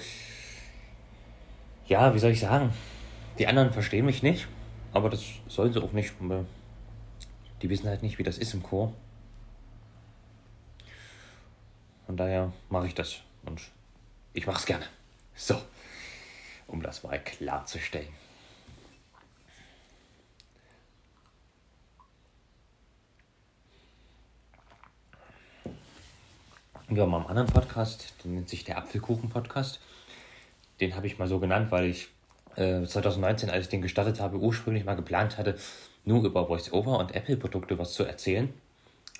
ja, 1.86 2.14
wie 2.14 2.18
soll 2.18 2.30
ich 2.30 2.40
sagen? 2.40 2.72
Die 3.38 3.48
anderen 3.48 3.72
verstehen 3.72 4.06
mich 4.06 4.22
nicht, 4.22 4.46
aber 4.92 5.10
das 5.10 5.24
sollen 5.48 5.72
sie 5.72 5.82
auch 5.82 5.92
nicht. 5.92 6.12
Die 7.62 7.70
wissen 7.70 7.88
halt 7.88 8.02
nicht, 8.02 8.18
wie 8.18 8.22
das 8.22 8.38
ist 8.38 8.54
im 8.54 8.62
Chor. 8.62 8.92
Von 12.06 12.16
daher 12.16 12.52
mache 12.70 12.86
ich 12.86 12.94
das 12.94 13.16
und 13.44 13.60
ich 14.34 14.46
mache 14.46 14.58
es 14.58 14.66
gerne. 14.66 14.84
So, 15.34 15.60
um 16.66 16.82
das 16.82 17.02
mal 17.02 17.18
klarzustellen. 17.22 18.08
Ja, 26.90 27.06
meinem 27.06 27.26
anderen 27.26 27.48
Podcast, 27.48 28.12
der 28.22 28.30
nennt 28.30 28.48
sich 28.48 28.62
der 28.62 28.78
Apfelkuchen-Podcast. 28.78 29.80
Den 30.80 30.94
habe 30.94 31.06
ich 31.06 31.18
mal 31.18 31.26
so 31.26 31.40
genannt, 31.40 31.72
weil 31.72 31.86
ich 31.86 32.08
äh, 32.56 32.84
2019, 32.84 33.50
als 33.50 33.64
ich 33.64 33.70
den 33.70 33.82
gestartet 33.82 34.20
habe, 34.20 34.36
ursprünglich 34.36 34.84
mal 34.84 34.94
geplant 34.94 35.38
hatte, 35.38 35.56
nur 36.04 36.24
über 36.24 36.48
VoiceOver 36.48 36.98
und 36.98 37.14
Apple-Produkte 37.14 37.78
was 37.78 37.94
zu 37.94 38.04
erzählen. 38.04 38.52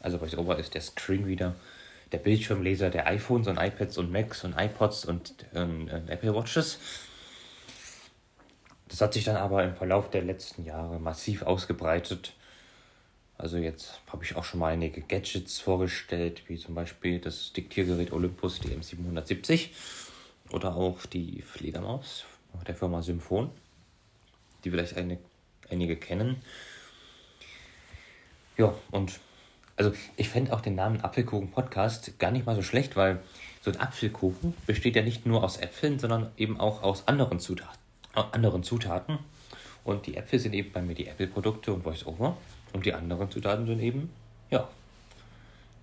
Also 0.01 0.21
VoiceOver 0.21 0.59
ist 0.59 0.75
der 0.75 0.83
Screenreader, 0.83 1.55
der 2.13 2.19
Bildschirmleser 2.19 2.91
der 2.91 3.07
iPhones 3.07 3.49
und 3.49 3.59
iPads 3.59 3.99
und 3.99 4.13
Macs 4.13 4.45
und 4.45 4.55
iPods 4.57 5.07
und 5.07 5.35
ähm, 5.55 5.89
äh, 5.89 6.13
Apple 6.13 6.35
Watches. 6.35 6.79
Das 8.95 9.01
hat 9.01 9.15
sich 9.15 9.25
dann 9.25 9.37
aber 9.37 9.65
im 9.65 9.75
Verlauf 9.75 10.09
der 10.09 10.23
letzten 10.23 10.65
Jahre 10.65 11.01
massiv 11.01 11.43
ausgebreitet 11.43 12.35
also 13.37 13.57
jetzt 13.57 14.01
habe 14.07 14.25
ich 14.25 14.37
auch 14.37 14.45
schon 14.45 14.61
mal 14.61 14.73
einige 14.73 15.01
Gadgets 15.01 15.59
vorgestellt, 15.59 16.43
wie 16.49 16.57
zum 16.57 16.75
Beispiel 16.75 17.19
das 17.19 17.53
Diktiergerät 17.53 18.13
Olympus 18.13 18.61
DM770 18.61 19.71
oder 20.51 20.77
auch 20.77 21.05
die 21.07 21.43
Fledermaus 21.43 22.25
der 22.67 22.77
Firma 22.77 23.03
Symphon, 23.03 23.51
die 24.63 24.71
vielleicht 24.71 24.97
eine, 24.97 25.19
einige 25.69 25.97
kennen. 25.97 26.37
Ja, 28.57 28.73
und 28.93 29.19
also 29.77 29.93
ich 30.17 30.29
fände 30.29 30.53
auch 30.53 30.61
den 30.61 30.77
Namen 30.77 31.01
Apfelkuchen 31.01 31.51
Podcast 31.51 32.17
gar 32.21 32.31
nicht 32.31 32.47
mal 32.47 32.55
so 32.55 32.63
schlecht, 32.63 32.95
weil 32.95 33.21
so 33.61 33.73
ein 33.73 33.81
Apfelkuchen 33.81 34.55
besteht 34.67 34.95
ja 34.95 35.03
nicht 35.03 35.27
nur 35.27 35.43
aus 35.43 35.57
Äpfeln, 35.57 35.99
sondern 35.99 36.31
eben 36.37 36.61
auch 36.61 36.85
aus 36.85 37.09
anderen 37.09 37.41
Zutaten. 37.41 37.84
Anderen 38.15 38.63
Zutaten. 38.63 39.19
Und 39.85 40.07
die 40.07 40.17
Äpfel 40.17 40.39
sind 40.39 40.55
eben 40.55 40.73
bei 40.73 40.81
mir 40.81 40.95
die 40.95 41.07
Apple-Produkte 41.07 41.73
und 41.73 41.85
VoiceOver. 41.85 42.37
Und 42.73 42.87
die 42.87 42.95
anderen 42.95 43.31
Zutaten 43.31 43.67
sind 43.67 43.81
eben, 43.81 44.11
ja, 44.51 44.69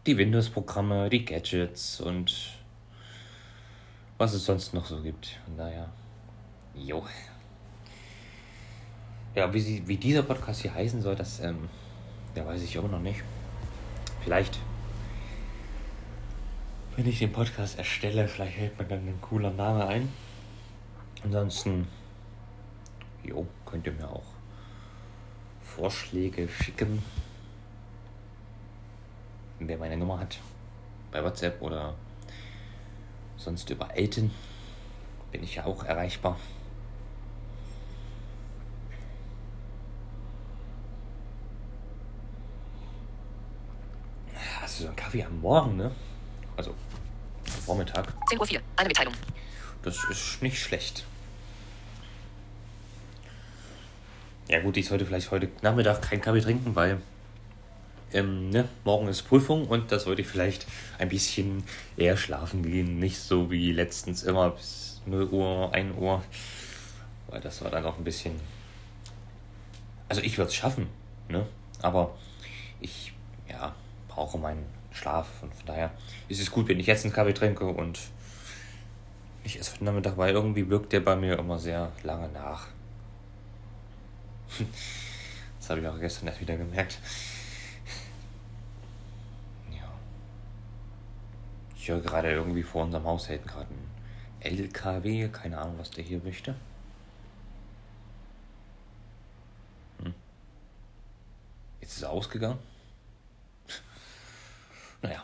die 0.05 0.17
Windows-Programme, 0.17 1.09
die 1.09 1.23
Gadgets 1.23 2.01
und 2.01 2.57
was 4.17 4.33
es 4.33 4.45
sonst 4.45 4.73
noch 4.73 4.85
so 4.85 5.01
gibt. 5.01 5.39
Von 5.45 5.57
daher, 5.57 5.89
jo. 6.75 7.05
Ja, 9.35 9.53
wie, 9.53 9.59
sie, 9.59 9.87
wie 9.87 9.97
dieser 9.97 10.23
Podcast 10.23 10.61
hier 10.61 10.73
heißen 10.73 11.01
soll, 11.01 11.15
das 11.15 11.39
ähm, 11.39 11.69
ja, 12.35 12.45
weiß 12.45 12.61
ich 12.63 12.77
auch 12.77 12.89
noch 12.89 12.99
nicht. 12.99 13.21
Vielleicht, 14.23 14.59
wenn 16.95 17.07
ich 17.07 17.19
den 17.19 17.31
Podcast 17.31 17.77
erstelle, 17.77 18.27
vielleicht 18.27 18.57
hält 18.57 18.77
mir 18.77 18.85
dann 18.85 19.07
ein 19.07 19.19
cooler 19.21 19.51
Name 19.51 19.87
ein. 19.87 20.09
Ansonsten, 21.23 21.87
jo, 23.23 23.47
könnt 23.65 23.85
ihr 23.85 23.93
mir 23.93 24.07
auch 24.09 24.23
Vorschläge 25.61 26.47
schicken. 26.49 27.03
Wer 29.59 29.77
meine 29.77 29.95
Nummer 29.95 30.19
hat, 30.19 30.39
bei 31.11 31.23
WhatsApp 31.23 31.61
oder 31.61 31.93
sonst 33.37 33.69
über 33.69 33.95
Elten, 33.95 34.31
bin 35.31 35.43
ich 35.43 35.55
ja 35.55 35.65
auch 35.65 35.83
erreichbar. 35.83 36.37
Hast 44.59 44.79
du 44.79 44.83
so 44.83 44.87
einen 44.87 44.95
Kaffee 44.95 45.23
am 45.23 45.39
Morgen, 45.41 45.77
ne? 45.77 45.91
Also 46.57 46.73
Vormittag. 47.43 48.07
10.04 48.31 48.55
Uhr, 48.55 48.61
eine 48.75 48.87
Mitteilung. 48.87 49.13
Das 49.83 50.03
ist 50.09 50.41
nicht 50.41 50.59
schlecht. 50.59 51.05
Ja 54.47 54.59
gut, 54.59 54.77
ich 54.77 54.87
sollte 54.87 55.05
vielleicht 55.05 55.31
heute 55.31 55.49
Nachmittag 55.61 56.01
keinen 56.01 56.21
Kaffee 56.21 56.41
trinken, 56.41 56.75
weil 56.75 57.01
ähm, 58.13 58.49
ne, 58.49 58.67
morgen 58.83 59.07
ist 59.07 59.21
Prüfung 59.23 59.67
und 59.67 59.91
da 59.91 59.99
sollte 59.99 60.21
ich 60.21 60.27
vielleicht 60.27 60.65
ein 60.97 61.09
bisschen 61.09 61.63
eher 61.95 62.17
schlafen 62.17 62.63
gehen. 62.63 62.99
Nicht 62.99 63.19
so 63.19 63.49
wie 63.49 63.71
letztens 63.71 64.23
immer 64.23 64.51
bis 64.51 65.01
0 65.05 65.29
Uhr, 65.29 65.73
1 65.73 65.97
Uhr. 65.97 66.21
Weil 67.27 67.41
das 67.41 67.63
war 67.63 67.71
dann 67.71 67.85
auch 67.85 67.97
ein 67.97 68.03
bisschen. 68.03 68.33
Also 70.09 70.21
ich 70.21 70.37
würde 70.37 70.49
es 70.49 70.55
schaffen, 70.55 70.87
ne? 71.29 71.45
Aber 71.81 72.17
ich 72.81 73.13
ja, 73.49 73.73
brauche 74.09 74.37
meinen 74.37 74.65
Schlaf 74.91 75.27
und 75.41 75.53
von 75.55 75.65
daher 75.65 75.91
ist 76.27 76.41
es 76.41 76.51
gut, 76.51 76.67
wenn 76.67 76.79
ich 76.79 76.87
jetzt 76.87 77.05
einen 77.05 77.13
Kaffee 77.13 77.33
trinke 77.33 77.65
und 77.65 77.99
ich 79.43 79.57
esse 79.57 79.73
heute 79.73 79.85
Nachmittag, 79.85 80.17
weil 80.17 80.33
irgendwie 80.33 80.69
wirkt 80.69 80.91
der 80.91 80.99
bei 80.99 81.15
mir 81.15 81.39
immer 81.39 81.57
sehr 81.57 81.91
lange 82.03 82.27
nach. 82.29 82.67
Das 85.59 85.69
habe 85.69 85.81
ich 85.81 85.87
auch 85.87 85.99
gestern 85.99 86.27
erst 86.27 86.41
wieder 86.41 86.57
gemerkt. 86.57 86.99
Ja. 89.71 89.91
Ich 91.75 91.87
höre 91.87 92.01
gerade 92.01 92.31
irgendwie 92.31 92.63
vor 92.63 92.83
unserem 92.83 93.05
Haus 93.05 93.29
hält 93.29 93.47
gerade 93.47 93.67
ein 93.71 93.91
LKW. 94.41 95.29
Keine 95.29 95.57
Ahnung, 95.57 95.75
was 95.77 95.91
der 95.91 96.03
hier 96.03 96.19
möchte. 96.23 96.55
Hm. 100.03 100.13
Jetzt 101.79 101.97
ist 101.97 102.01
er 102.01 102.09
ausgegangen. 102.09 102.59
Naja, 105.01 105.23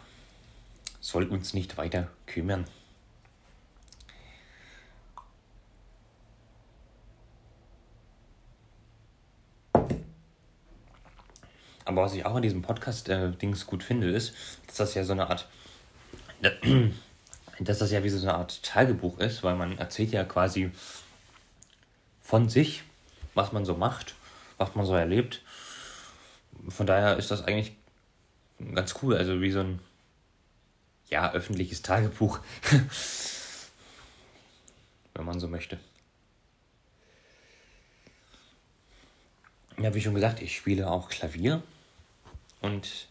soll 1.00 1.26
uns 1.26 1.54
nicht 1.54 1.78
weiter 1.78 2.10
kümmern. 2.26 2.66
Aber 11.98 12.06
was 12.06 12.14
ich 12.14 12.28
auch 12.28 12.36
an 12.36 12.44
diesem 12.44 12.62
Podcast-Dings 12.62 13.64
äh, 13.64 13.66
gut 13.66 13.82
finde, 13.82 14.12
ist, 14.12 14.36
dass 14.68 14.76
das 14.76 14.94
ja 14.94 15.04
so 15.04 15.14
eine 15.14 15.32
Art, 15.32 15.48
dass 17.60 17.80
das 17.80 17.90
ja 17.90 18.04
wie 18.04 18.10
so 18.10 18.22
eine 18.22 18.38
Art 18.38 18.62
Tagebuch 18.62 19.18
ist, 19.18 19.42
weil 19.42 19.56
man 19.56 19.80
erzählt 19.80 20.12
ja 20.12 20.24
quasi 20.24 20.70
von 22.22 22.50
sich, 22.50 22.84
was 23.34 23.52
man 23.52 23.66
so 23.66 23.74
macht, 23.74 24.14
was 24.60 24.76
man 24.76 24.86
so 24.86 24.94
erlebt. 24.94 25.42
Von 26.70 26.86
daher 26.86 27.18
ist 27.18 27.32
das 27.32 27.44
eigentlich 27.46 27.76
ganz 28.76 28.94
cool, 29.02 29.18
also 29.18 29.42
wie 29.42 29.50
so 29.50 29.62
ein 29.62 29.80
ja, 31.10 31.34
öffentliches 31.34 31.82
Tagebuch, 31.82 32.38
wenn 35.16 35.26
man 35.26 35.40
so 35.40 35.48
möchte. 35.48 35.80
Ja, 39.80 39.96
wie 39.96 40.02
schon 40.02 40.14
gesagt, 40.14 40.44
ich 40.44 40.56
spiele 40.56 40.92
auch 40.92 41.10
Klavier. 41.10 41.64
Und 42.62 43.08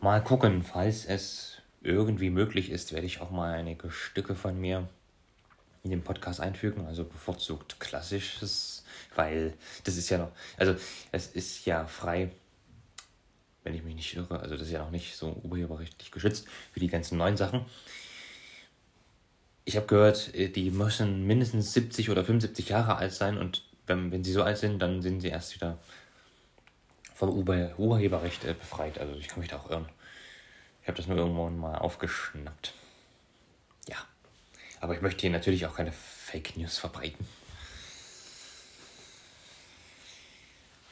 mal 0.00 0.22
gucken, 0.22 0.62
falls 0.62 1.04
es 1.04 1.60
irgendwie 1.82 2.30
möglich 2.30 2.70
ist, 2.70 2.92
werde 2.92 3.06
ich 3.06 3.20
auch 3.20 3.30
mal 3.30 3.54
einige 3.54 3.90
Stücke 3.90 4.34
von 4.34 4.60
mir 4.60 4.88
in 5.84 5.90
den 5.90 6.02
Podcast 6.02 6.40
einfügen, 6.40 6.86
also 6.86 7.04
bevorzugt 7.04 7.78
klassisches, 7.80 8.84
weil 9.14 9.54
das 9.84 9.96
ist 9.96 10.10
ja 10.10 10.18
noch, 10.18 10.32
also 10.56 10.74
es 11.12 11.28
ist 11.28 11.64
ja 11.66 11.86
frei, 11.86 12.30
wenn 13.64 13.74
ich 13.74 13.82
mich 13.82 13.94
nicht 13.94 14.16
irre. 14.16 14.40
Also 14.40 14.56
das 14.56 14.66
ist 14.66 14.72
ja 14.72 14.80
noch 14.80 14.90
nicht 14.90 15.16
so 15.16 15.40
urheberrechtlich 15.42 16.10
geschützt 16.10 16.46
wie 16.74 16.80
die 16.80 16.88
ganzen 16.88 17.18
neuen 17.18 17.36
Sachen. 17.36 17.64
Ich 19.64 19.76
habe 19.76 19.86
gehört, 19.86 20.34
äh, 20.34 20.48
die 20.48 20.70
müssen 20.70 21.26
mindestens 21.26 21.74
70 21.74 22.10
oder 22.10 22.24
75 22.24 22.70
Jahre 22.70 22.96
alt 22.96 23.12
sein 23.12 23.36
und 23.36 23.64
wenn, 23.86 24.10
wenn 24.10 24.24
sie 24.24 24.32
so 24.32 24.42
alt 24.42 24.58
sind, 24.58 24.80
dann 24.80 25.02
sind 25.02 25.20
sie 25.20 25.28
erst 25.28 25.54
wieder 25.54 25.78
vom 27.18 27.30
Urheberrecht 27.30 28.44
äh, 28.44 28.54
befreit. 28.54 28.98
Also 28.98 29.14
ich 29.16 29.26
kann 29.26 29.40
mich 29.40 29.48
da 29.48 29.56
auch 29.56 29.68
irren. 29.70 29.88
Ich 30.82 30.86
habe 30.86 30.96
das 30.96 31.08
nur 31.08 31.16
irgendwann 31.18 31.58
mal 31.58 31.76
aufgeschnappt. 31.76 32.74
Ja. 33.88 33.96
Aber 34.80 34.94
ich 34.94 35.02
möchte 35.02 35.22
hier 35.22 35.30
natürlich 35.30 35.66
auch 35.66 35.74
keine 35.74 35.90
Fake 35.90 36.56
News 36.56 36.78
verbreiten. 36.78 37.26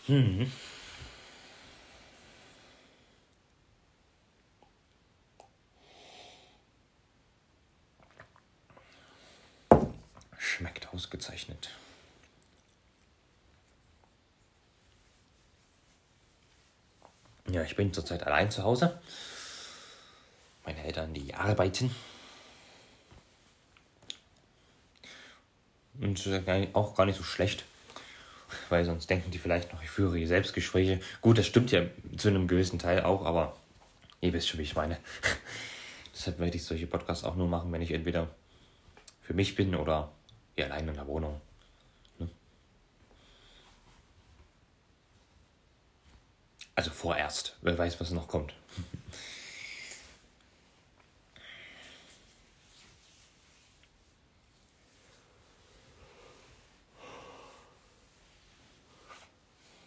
Hm. 0.07 0.51
Schmeckt 10.37 10.93
ausgezeichnet. 10.93 11.71
Ja, 17.51 17.63
ich 17.63 17.77
bin 17.77 17.93
zurzeit 17.93 18.25
allein 18.25 18.51
zu 18.51 18.65
Hause. 18.65 18.99
Meine 20.65 20.83
Eltern, 20.83 21.15
die 21.15 21.33
arbeiten. 21.35 21.95
Und 26.01 26.27
äh, 26.27 26.69
auch 26.73 26.95
gar 26.95 27.07
nicht 27.07 27.17
so 27.17 27.23
schlecht, 27.23 27.65
weil 28.69 28.85
sonst 28.85 29.09
denken 29.09 29.31
die 29.31 29.39
vielleicht 29.39 29.73
noch, 29.73 29.83
ich 29.83 29.89
führe 29.89 30.19
hier 30.19 30.27
Selbstgespräche. 30.27 31.01
Gut, 31.23 31.39
das 31.39 31.47
stimmt 31.47 31.71
ja 31.71 31.83
zu 32.17 32.29
einem 32.29 32.49
gewissen 32.49 32.79
Teil 32.79 33.03
auch, 33.03 33.25
aber 33.25 33.57
ihr 34.21 34.33
wisst 34.33 34.49
schon, 34.49 34.59
wie 34.59 34.65
ich 34.65 34.75
meine. 34.75 34.99
Deshalb 36.15 36.39
werde 36.39 36.57
ich 36.57 36.65
solche 36.65 36.87
Podcasts 36.87 37.25
auch 37.25 37.37
nur 37.37 37.49
machen, 37.49 37.73
wenn 37.73 37.81
ich 37.81 37.93
entweder 37.93 38.29
für 39.23 39.35
mich 39.35 39.55
bin 39.55 39.75
oder 39.75 40.11
hier 40.55 40.67
allein 40.67 40.89
in 40.89 40.95
der 40.95 41.07
Wohnung. 41.07 41.41
Also 46.77 46.91
vorerst. 46.91 47.57
Wer 47.63 47.77
weiß, 47.77 48.01
was 48.01 48.11
noch 48.11 48.29
kommt. 48.29 48.55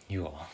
Ja. 0.08 0.48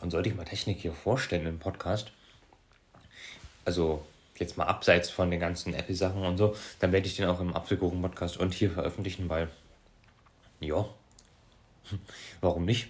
Und 0.00 0.10
sollte 0.10 0.28
ich 0.28 0.34
mal 0.34 0.44
Technik 0.44 0.80
hier 0.80 0.92
vorstellen 0.92 1.46
im 1.46 1.58
Podcast, 1.58 2.12
also 3.64 4.04
jetzt 4.38 4.56
mal 4.56 4.64
abseits 4.64 5.10
von 5.10 5.30
den 5.30 5.40
ganzen 5.40 5.74
Apple-Sachen 5.74 6.24
und 6.24 6.36
so, 6.38 6.56
dann 6.80 6.92
werde 6.92 7.06
ich 7.06 7.16
den 7.16 7.26
auch 7.26 7.40
im 7.40 7.54
Apfelkuchen-Podcast 7.54 8.36
und 8.38 8.54
hier 8.54 8.70
veröffentlichen, 8.70 9.28
weil, 9.28 9.48
ja, 10.60 10.88
warum 12.40 12.64
nicht? 12.64 12.88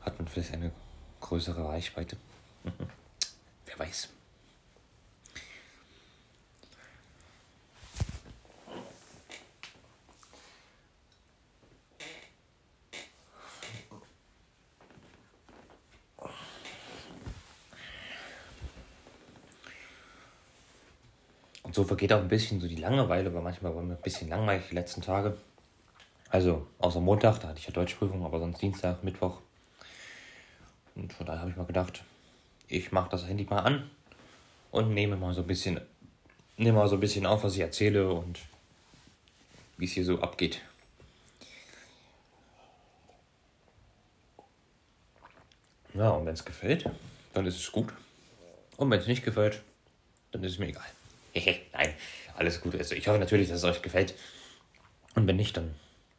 Hat 0.00 0.18
man 0.18 0.28
vielleicht 0.28 0.54
eine 0.54 0.70
größere 1.20 1.68
Reichweite? 1.68 2.16
Wer 3.66 3.78
weiß. 3.78 4.08
So 21.76 21.84
vergeht 21.84 22.10
auch 22.14 22.20
ein 22.20 22.28
bisschen 22.28 22.58
so 22.58 22.66
die 22.66 22.76
Langeweile, 22.76 23.32
weil 23.34 23.42
manchmal 23.42 23.76
war 23.76 23.82
mir 23.82 23.96
ein 23.96 24.02
bisschen 24.02 24.30
langweilig 24.30 24.64
die 24.70 24.74
letzten 24.74 25.02
Tage. 25.02 25.36
Also 26.30 26.66
außer 26.78 27.00
Montag, 27.00 27.38
da 27.40 27.48
hatte 27.48 27.58
ich 27.58 27.66
ja 27.66 27.72
Deutschprüfung, 27.72 28.24
aber 28.24 28.38
sonst 28.38 28.62
Dienstag, 28.62 29.04
Mittwoch. 29.04 29.42
Und 30.94 31.12
von 31.12 31.26
daher 31.26 31.42
habe 31.42 31.50
ich 31.50 31.56
mal 31.56 31.66
gedacht, 31.66 32.02
ich 32.66 32.92
mache 32.92 33.10
das 33.10 33.28
Handy 33.28 33.44
mal 33.44 33.58
an 33.58 33.90
und 34.70 34.94
nehme 34.94 35.16
mal 35.16 35.34
so 35.34 35.42
ein 35.42 35.46
bisschen, 35.46 35.78
nehme 36.56 36.78
mal 36.78 36.88
so 36.88 36.96
ein 36.96 37.00
bisschen 37.00 37.26
auf, 37.26 37.44
was 37.44 37.54
ich 37.54 37.60
erzähle 37.60 38.08
und 38.08 38.40
wie 39.76 39.84
es 39.84 39.92
hier 39.92 40.06
so 40.06 40.22
abgeht. 40.22 40.62
Ja, 45.92 46.08
und 46.08 46.24
wenn 46.24 46.32
es 46.32 46.44
gefällt, 46.46 46.88
dann 47.34 47.44
ist 47.44 47.56
es 47.56 47.70
gut. 47.70 47.92
Und 48.78 48.90
wenn 48.90 48.98
es 48.98 49.06
nicht 49.06 49.26
gefällt, 49.26 49.62
dann 50.32 50.42
ist 50.42 50.52
es 50.52 50.58
mir 50.58 50.68
egal. 50.68 50.95
Nein, 51.72 51.94
alles 52.36 52.60
gut. 52.60 52.74
Also 52.74 52.94
ich 52.94 53.06
hoffe 53.08 53.18
natürlich, 53.18 53.48
dass 53.48 53.58
es 53.58 53.64
euch 53.64 53.82
gefällt. 53.82 54.14
Und 55.14 55.26
wenn 55.26 55.36
nicht, 55.36 55.56
dann, 55.56 55.74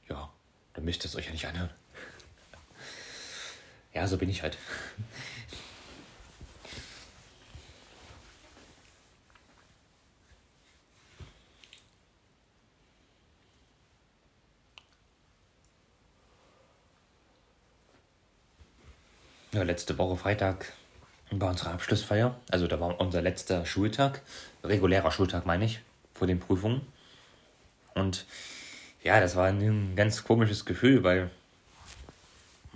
ja, 0.10 0.32
dann 0.74 0.86
müsst 0.86 1.04
ihr 1.04 1.06
es 1.06 1.16
euch 1.16 1.26
ja 1.26 1.32
nicht 1.32 1.46
anhören. 1.48 1.70
Ja, 3.94 4.06
so 4.06 4.18
bin 4.18 4.30
ich 4.30 4.44
halt. 4.44 4.60
Letzte 19.52 19.98
Woche 19.98 20.16
Freitag 20.16 20.74
war 21.32 21.50
unsere 21.50 21.72
Abschlussfeier. 21.72 22.38
Also 22.50 22.68
da 22.68 22.80
war 22.80 23.00
unser 23.00 23.22
letzter 23.22 23.66
Schultag, 23.66 24.22
regulärer 24.64 25.12
Schultag 25.12 25.46
meine 25.46 25.66
ich, 25.66 25.82
vor 26.14 26.28
den 26.28 26.40
Prüfungen. 26.40 26.82
Und 27.94 28.26
ja, 29.04 29.20
das 29.20 29.36
war 29.36 29.48
ein 29.48 29.96
ganz 29.96 30.24
komisches 30.24 30.66
Gefühl, 30.66 31.04
weil 31.04 31.30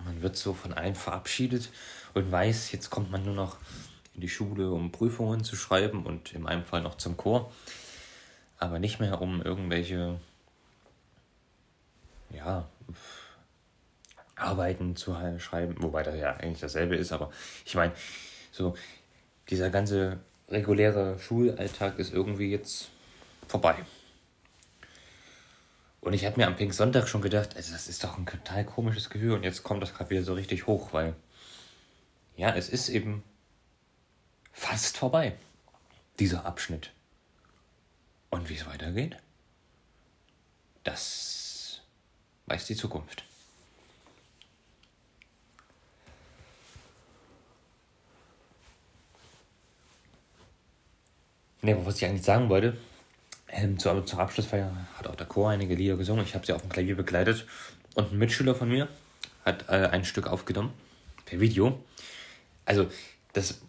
man 0.05 0.21
wird 0.21 0.35
so 0.35 0.53
von 0.53 0.73
allen 0.73 0.95
verabschiedet 0.95 1.69
und 2.13 2.31
weiß, 2.31 2.71
jetzt 2.71 2.89
kommt 2.89 3.11
man 3.11 3.23
nur 3.23 3.35
noch 3.35 3.57
in 4.15 4.21
die 4.21 4.29
Schule, 4.29 4.71
um 4.71 4.91
Prüfungen 4.91 5.43
zu 5.43 5.55
schreiben 5.55 6.05
und 6.05 6.33
in 6.33 6.41
meinem 6.41 6.65
Fall 6.65 6.81
noch 6.81 6.95
zum 6.95 7.17
Chor. 7.17 7.51
Aber 8.57 8.79
nicht 8.79 8.99
mehr 8.99 9.21
um 9.21 9.41
irgendwelche, 9.41 10.19
ja, 12.29 12.67
Arbeiten 14.35 14.95
zu 14.95 15.15
schreiben, 15.37 15.75
wobei 15.79 16.03
das 16.03 16.15
ja 16.15 16.35
eigentlich 16.35 16.59
dasselbe 16.59 16.95
ist, 16.95 17.11
aber 17.11 17.31
ich 17.63 17.75
meine, 17.75 17.93
so, 18.51 18.75
dieser 19.49 19.69
ganze 19.69 20.19
reguläre 20.49 21.17
Schulalltag 21.19 21.97
ist 21.99 22.13
irgendwie 22.13 22.51
jetzt 22.51 22.89
vorbei. 23.47 23.75
Und 26.01 26.13
ich 26.13 26.25
habe 26.25 26.39
mir 26.39 26.47
am 26.47 26.55
Pink 26.55 26.73
Sonntag 26.73 27.07
schon 27.07 27.21
gedacht, 27.21 27.55
also 27.55 27.71
das 27.71 27.87
ist 27.87 28.03
doch 28.03 28.17
ein 28.17 28.25
total 28.25 28.65
komisches 28.65 29.09
Gefühl 29.09 29.33
und 29.33 29.43
jetzt 29.43 29.63
kommt 29.63 29.83
das 29.83 29.93
gerade 29.93 30.09
wieder 30.09 30.23
so 30.23 30.33
richtig 30.33 30.65
hoch, 30.67 30.93
weil 30.93 31.15
ja, 32.35 32.55
es 32.55 32.69
ist 32.69 32.89
eben 32.89 33.23
fast 34.51 34.97
vorbei, 34.97 35.35
dieser 36.19 36.45
Abschnitt. 36.45 36.91
Und 38.31 38.49
wie 38.49 38.55
es 38.55 38.65
weitergeht, 38.65 39.17
das 40.83 41.81
weiß 42.47 42.65
die 42.65 42.75
Zukunft. 42.75 43.23
Ne, 51.61 51.85
was 51.85 51.97
ich 51.97 52.05
eigentlich 52.05 52.23
sagen 52.23 52.49
wollte, 52.49 52.75
ähm, 53.49 53.77
zur, 53.77 54.05
zur 54.05 54.19
Abschlussfeier 54.19 54.75
hat 54.95 55.07
auch 55.07 55.15
der 55.15 55.27
Chor 55.27 55.51
einige 55.51 55.75
Lieder 55.75 55.95
gesungen. 55.95 56.25
Ich 56.25 56.33
habe 56.33 56.45
sie 56.45 56.53
auf 56.53 56.61
dem 56.61 56.69
Klavier 56.69 56.95
begleitet. 56.95 57.45
Und 57.93 58.11
ein 58.11 58.17
Mitschüler 58.17 58.55
von 58.55 58.69
mir 58.69 58.87
hat 59.45 59.69
äh, 59.69 59.87
ein 59.87 60.05
Stück 60.05 60.27
aufgenommen, 60.27 60.73
per 61.25 61.39
Video. 61.39 61.83
Also, 62.65 62.89
das 63.33 63.61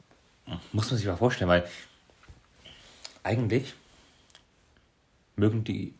muss 0.73 0.91
man 0.91 0.99
sich 0.99 1.07
mal 1.07 1.17
vorstellen, 1.17 1.51
weil 1.51 1.69
eigentlich 3.23 3.75
mögen 5.37 5.65
die 5.65 5.95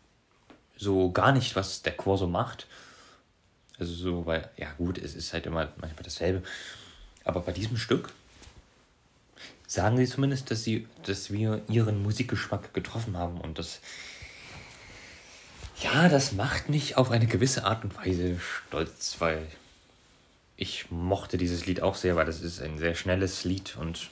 so 0.77 1.11
gar 1.13 1.33
nicht, 1.33 1.57
was 1.57 1.83
der 1.83 1.97
Chor 1.97 2.17
so 2.17 2.27
macht. 2.27 2.67
Also 3.79 3.95
so, 3.95 4.27
weil, 4.27 4.51
ja 4.57 4.73
gut, 4.73 4.99
es 4.99 5.15
ist 5.15 5.33
halt 5.33 5.47
immer 5.47 5.73
manchmal 5.79 6.05
dasselbe. 6.05 6.43
Aber 7.25 7.41
bei 7.41 7.53
diesem 7.53 7.77
Stück 7.77 8.13
sagen 9.73 9.97
sie 9.97 10.07
zumindest, 10.07 10.51
dass, 10.51 10.65
sie, 10.65 10.87
dass 11.07 11.31
wir 11.31 11.63
ihren 11.69 12.03
Musikgeschmack 12.03 12.75
getroffen 12.75 13.17
haben. 13.17 13.41
Und 13.41 13.59
das, 13.59 13.81
ja, 15.81 16.11
das 16.11 16.33
macht 16.33 16.69
mich 16.69 16.99
auf 16.99 17.11
eine 17.11 17.27
gewisse 17.27 17.65
Art 17.65 17.83
und 17.83 17.97
Weise 17.97 18.39
stolz, 18.39 19.17
weil 19.19 19.47
ich 20.57 20.91
mochte 20.91 21.39
dieses 21.39 21.65
Lied 21.65 21.81
auch 21.81 21.95
sehr, 21.95 22.17
weil 22.17 22.27
das 22.27 22.43
ist 22.43 22.61
ein 22.61 22.79
sehr 22.79 22.95
schnelles 22.95 23.45
Lied 23.45 23.77
und 23.77 24.11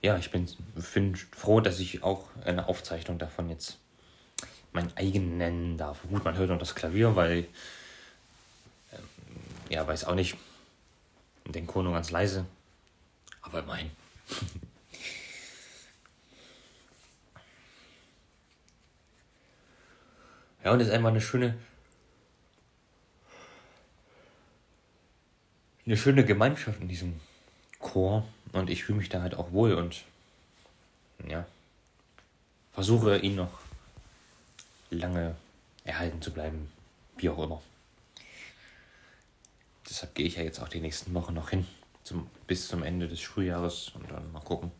ja, 0.00 0.18
ich 0.18 0.30
bin, 0.30 0.48
bin 0.92 1.16
froh, 1.16 1.60
dass 1.60 1.80
ich 1.80 2.02
auch 2.02 2.24
eine 2.44 2.68
Aufzeichnung 2.68 3.18
davon 3.18 3.48
jetzt 3.48 3.78
mein 4.72 4.94
eigen 4.96 5.38
nennen 5.38 5.78
darf. 5.78 6.00
Gut, 6.10 6.24
man 6.24 6.36
hört 6.36 6.50
noch 6.50 6.58
das 6.58 6.74
Klavier, 6.74 7.16
weil, 7.16 7.46
ähm, 8.92 8.98
ja, 9.70 9.86
weiß 9.86 10.04
auch 10.04 10.14
nicht, 10.14 10.36
den 11.46 11.66
Chor 11.66 11.82
nur 11.82 11.94
ganz 11.94 12.10
leise, 12.10 12.44
aber 13.44 13.60
immerhin. 13.60 13.90
ja, 20.64 20.72
und 20.72 20.80
es 20.80 20.88
ist 20.88 20.94
einfach 20.94 21.10
eine 21.10 21.20
schöne, 21.20 21.56
eine 25.86 25.96
schöne 25.96 26.24
Gemeinschaft 26.24 26.80
in 26.80 26.88
diesem 26.88 27.20
Chor 27.78 28.26
und 28.52 28.70
ich 28.70 28.84
fühle 28.84 28.98
mich 28.98 29.10
da 29.10 29.20
halt 29.20 29.34
auch 29.34 29.52
wohl 29.52 29.74
und 29.74 30.04
ja, 31.28 31.46
versuche 32.72 33.18
ihn 33.18 33.36
noch 33.36 33.58
lange 34.90 35.36
erhalten 35.84 36.22
zu 36.22 36.32
bleiben, 36.32 36.72
wie 37.18 37.28
auch 37.28 37.38
immer. 37.38 37.62
Deshalb 39.88 40.14
gehe 40.14 40.26
ich 40.26 40.36
ja 40.36 40.42
jetzt 40.42 40.60
auch 40.60 40.68
die 40.68 40.80
nächsten 40.80 41.12
Wochen 41.12 41.34
noch 41.34 41.50
hin, 41.50 41.66
zum, 42.04 42.30
bis 42.46 42.68
zum 42.68 42.82
Ende 42.82 43.08
des 43.08 43.20
Schuljahres 43.20 43.88
und 43.94 44.10
dann 44.10 44.30
mal 44.30 44.40
gucken. 44.40 44.70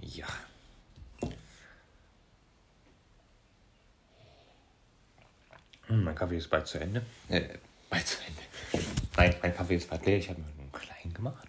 Ja. 0.00 0.26
Hm, 5.86 6.04
mein 6.04 6.14
Kaffee 6.14 6.38
ist 6.38 6.48
bald 6.48 6.66
zu 6.66 6.80
Ende. 6.80 7.04
Äh, 7.28 7.58
bald 7.90 8.06
zu 8.06 8.18
Ende. 8.26 8.42
Nein, 9.16 9.36
mein 9.42 9.54
Kaffee 9.54 9.76
ist 9.76 9.88
bald 9.88 10.04
leer. 10.06 10.18
Ich 10.18 10.30
habe 10.30 10.40
mir 10.40 10.46
einen 10.46 10.72
kleinen 10.72 11.14
gemacht. 11.14 11.48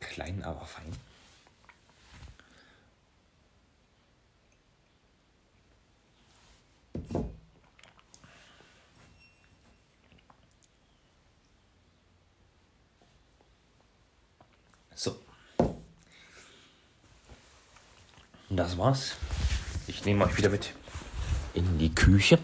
Klein, 0.00 0.42
aber 0.42 0.66
fein. 0.66 0.92
So. 15.02 15.16
Das 18.50 18.78
war's. 18.78 19.16
Ich 19.88 20.04
nehme 20.04 20.24
euch 20.26 20.36
wieder 20.36 20.48
mit 20.48 20.74
in 21.54 21.76
die 21.76 21.92
Küche 21.92 22.38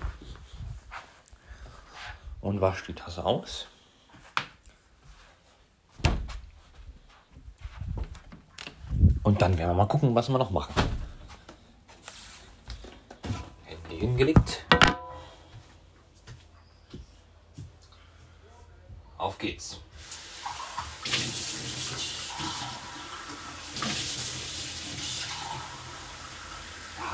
und 2.41 2.61
wasche 2.61 2.87
die 2.87 2.95
Tasse 2.95 3.25
aus. 3.25 3.69
Und 9.23 9.41
dann 9.41 9.57
werden 9.57 9.71
wir 9.71 9.75
mal 9.75 9.87
gucken, 9.87 10.17
was 10.17 10.29
wir 10.29 10.39
noch 10.39 10.51
machen. 10.51 10.75
Handy 13.67 14.01
hingelegt. 14.01 14.65
Auf 19.17 19.39
geht's. 19.39 19.79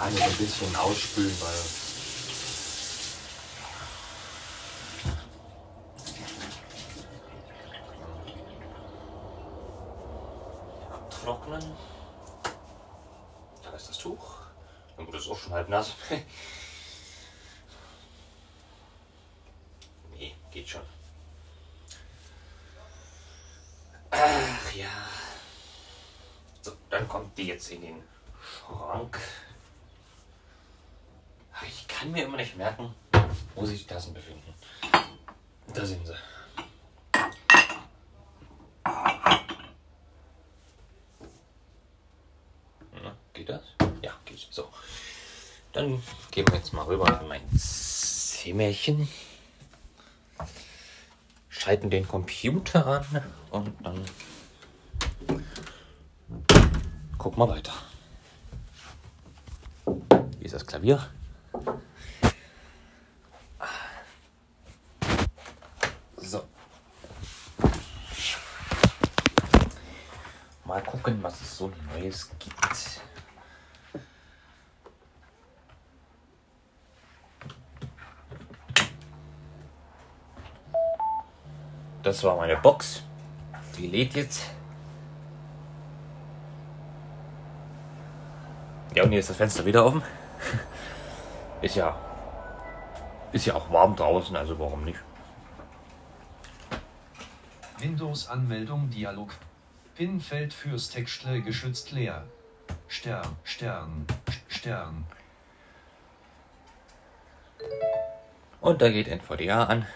Ja, 0.04 0.11
nur 0.11 0.24
ein 0.35 0.38
bisschen 0.38 0.75
ausspülen, 0.75 1.40
weil 1.40 1.55
abtrocknen. 10.92 11.77
Da 13.62 13.70
ist 13.70 13.88
das 13.88 13.99
Tuch. 13.99 14.38
Gut, 14.97 15.14
das 15.14 15.23
ist 15.23 15.31
auch 15.31 15.38
schon 15.38 15.53
halb 15.53 15.68
nass. 15.68 15.92
nee, 20.11 20.35
geht 20.51 20.68
schon. 20.68 20.83
Ach 24.11 24.73
ja. 24.75 24.88
So, 26.62 26.73
dann 26.90 27.09
kommt 27.09 27.38
die 27.38 27.47
jetzt 27.47 27.70
in 27.70 27.83
den 27.83 28.03
Schrank. 28.42 29.20
Kann 32.05 32.12
mir 32.12 32.25
immer 32.27 32.37
nicht 32.37 32.55
merken, 32.59 32.95
wo 33.55 33.64
sich 33.64 33.81
die 33.81 33.87
Tassen 33.87 34.12
befinden. 34.12 34.53
Da 35.73 35.87
sind 35.87 36.07
sie. 36.07 36.12
Na, 42.93 43.17
geht 43.33 43.49
das? 43.49 43.62
Ja, 44.03 44.12
geht. 44.27 44.47
So. 44.51 44.69
Dann 45.73 46.03
gehen 46.31 46.47
wir 46.49 46.57
jetzt 46.57 46.75
mal 46.75 46.83
rüber 46.83 47.23
in 47.23 47.27
mein 47.27 47.40
Zimmerchen. 47.57 49.09
Schalten 51.49 51.88
den 51.88 52.07
Computer 52.07 52.87
an 52.87 53.25
und 53.51 53.75
dann 53.83 54.05
gucken 57.17 57.38
wir 57.38 57.49
weiter. 57.49 57.73
Hier 59.87 60.45
ist 60.45 60.53
das 60.53 60.67
Klavier. 60.67 61.03
So. 66.17 66.43
Mal 70.64 70.83
gucken, 70.83 71.23
was 71.23 71.40
es 71.55 71.59
so 71.59 71.73
Neues 71.93 72.31
gibt. 72.38 73.01
Das 82.03 82.23
war 82.25 82.37
meine 82.37 82.57
Box. 82.57 83.03
Die 83.79 83.87
lädt 83.87 84.14
jetzt. 84.14 84.51
Ja, 88.95 89.05
und 89.05 89.11
hier 89.11 89.21
ist 89.21 89.31
das 89.31 89.37
Fenster 89.37 89.64
wieder 89.64 89.85
offen. 89.85 90.03
Ist 91.62 91.77
ja. 91.77 91.97
Ist 93.33 93.47
ja 93.47 93.55
auch 93.55 93.73
warm 93.73 93.97
draußen, 93.97 94.37
also 94.37 94.59
warum 94.59 94.85
nicht? 94.85 95.01
Windows 97.79 98.29
Anmeldung 98.29 98.90
Dialog. 98.90 99.31
PIN-Feld 99.94 100.52
fürs 100.52 100.90
Textle 100.90 101.40
geschützt 101.40 101.92
leer. 101.92 102.24
Stern, 102.88 103.37
Stern, 103.44 104.07
Stern. 104.48 105.04
Und 108.61 108.83
da 108.83 108.90
geht 108.90 109.09
NVDA 109.09 109.64
an. 109.64 109.87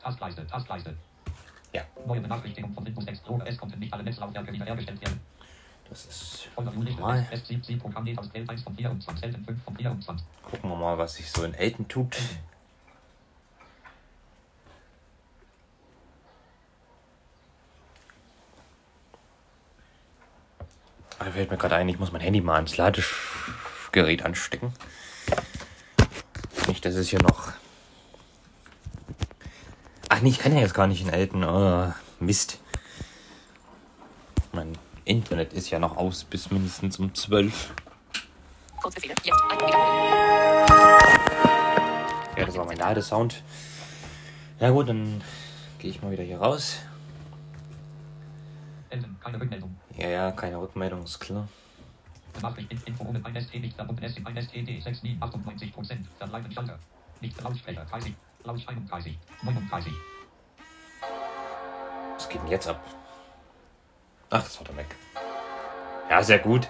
Taskleiste, 0.00 0.46
Taskleiste. 0.46 0.96
Ja, 1.72 1.82
Neue 2.06 2.20
Benachrichtigung 2.20 2.72
von 2.72 2.86
Windows 2.86 3.06
Explorer. 3.06 3.46
Es 3.46 3.58
konnten 3.58 3.78
nicht 3.78 3.92
alle 3.92 4.02
Netzlaufwerke 4.02 4.52
wiederhergestellt 4.52 5.00
werden. 5.00 5.20
das 5.88 6.06
ist 6.06 6.48
normal. 6.56 7.26
S7 7.32 7.78
Programm 7.78 8.04
geht 8.04 8.18
aus 8.18 8.30
L1 8.30 8.62
von 8.62 8.76
24, 8.76 9.24
Elten 9.24 9.44
5 9.44 9.64
von 9.64 9.76
24. 9.76 10.26
Gucken 10.42 10.70
wir 10.70 10.76
mal, 10.76 10.96
was 10.96 11.14
sich 11.14 11.30
so 11.30 11.44
in 11.44 11.54
Elten 11.54 11.88
tut. 11.88 12.16
Ah, 12.16 12.57
Da 21.18 21.24
fällt 21.32 21.50
mir 21.50 21.56
gerade 21.56 21.74
ein, 21.76 21.88
ich 21.88 21.98
muss 21.98 22.12
mein 22.12 22.20
Handy 22.20 22.40
mal 22.40 22.54
ans 22.54 22.76
Ladegerät 22.76 24.24
anstecken. 24.24 24.72
Nicht, 26.68 26.84
dass 26.84 26.94
es 26.94 27.08
hier 27.08 27.20
noch. 27.22 27.52
Ach 30.08 30.20
nee, 30.20 30.30
ich 30.30 30.38
kann 30.38 30.54
ja 30.54 30.60
jetzt 30.60 30.74
gar 30.74 30.86
nicht 30.86 31.02
in 31.02 31.08
Elten. 31.08 31.44
Oh, 31.44 31.92
Mist. 32.20 32.60
Mein 34.52 34.78
Internet 35.04 35.52
ist 35.52 35.70
ja 35.70 35.78
noch 35.78 35.96
aus 35.96 36.24
bis 36.24 36.50
mindestens 36.50 36.98
um 36.98 37.14
12. 37.14 37.74
Kurzbefehle. 38.80 39.14
Jetzt. 39.22 39.42
Ein 39.50 39.58
Wiederholen. 39.58 40.68
Ja, 42.36 42.44
das 42.44 42.56
war 42.56 42.64
mein 42.64 42.76
Ladesound. 42.76 43.42
Ja 44.60 44.70
gut, 44.70 44.88
dann 44.88 45.22
gehe 45.78 45.90
ich 45.90 46.00
mal 46.00 46.10
wieder 46.12 46.22
hier 46.22 46.38
raus. 46.38 46.78
Elten, 48.90 49.16
keine 49.20 49.40
Rückmeldung. 49.40 49.76
Ja, 49.98 50.08
ja, 50.08 50.30
keine 50.30 50.60
Rückmeldung, 50.60 51.02
ist 51.02 51.18
klar. 51.18 51.48
Benachricht 52.32 52.70
in 52.70 52.80
Info 52.84 53.04
ohne 53.04 53.24
1 53.24 53.46
ST 53.46 53.60
nicht 53.60 53.74
verbunden 53.74 54.04
S 54.04 54.16
in 54.16 54.24
1 54.24 54.46
STD 54.46 54.80
6 54.80 55.02
nie 55.02 55.16
98 55.20 55.72
Prozent. 55.72 56.06
Verbleiben 56.18 56.52
Schalter. 56.52 56.78
Nicht 57.20 57.42
Lautsprecher 57.42 57.84
30. 57.84 58.14
Lausch 58.44 58.68
31. 58.68 59.18
39. 59.42 59.92
Was 62.14 62.28
geht 62.28 62.40
denn 62.42 62.48
jetzt 62.48 62.68
ab? 62.68 62.80
Ach, 64.30 64.42
das 64.42 64.58
war 64.58 64.66
der 64.66 64.74
Mac. 64.76 64.94
Ja, 66.08 66.22
sehr 66.22 66.38
gut. 66.38 66.68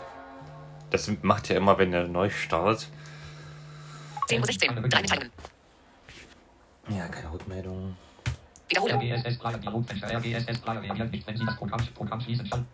Das 0.91 1.11
macht 1.21 1.51
ja 1.51 1.57
immer, 1.57 1.77
wenn 1.77 1.93
er 1.93 2.09
neu 2.09 2.31
startet. 2.31 2.89
10 4.29 4.41
Uhr 4.41 4.47
16. 4.47 4.75
Drei 4.75 4.81
Mitteilungen. 4.81 5.31
Ja, 6.89 7.07
keine 7.09 7.31
Rückmeldung. 7.31 7.95
Wiederholen. 8.69 9.01
RGSS 9.01 9.39
Player 9.39 9.59
Dialogfenster. 9.59 10.17
RGSS 10.17 10.59
Player 10.61 10.83
reagiert 10.83 11.13
nicht, 11.13 11.27
wenn 11.27 11.37
Sie 11.37 11.45
das 11.45 11.57
Programm, 11.57 11.87
Programm 11.95 12.21
schließen. 12.23 12.47
Schall. 12.47 12.65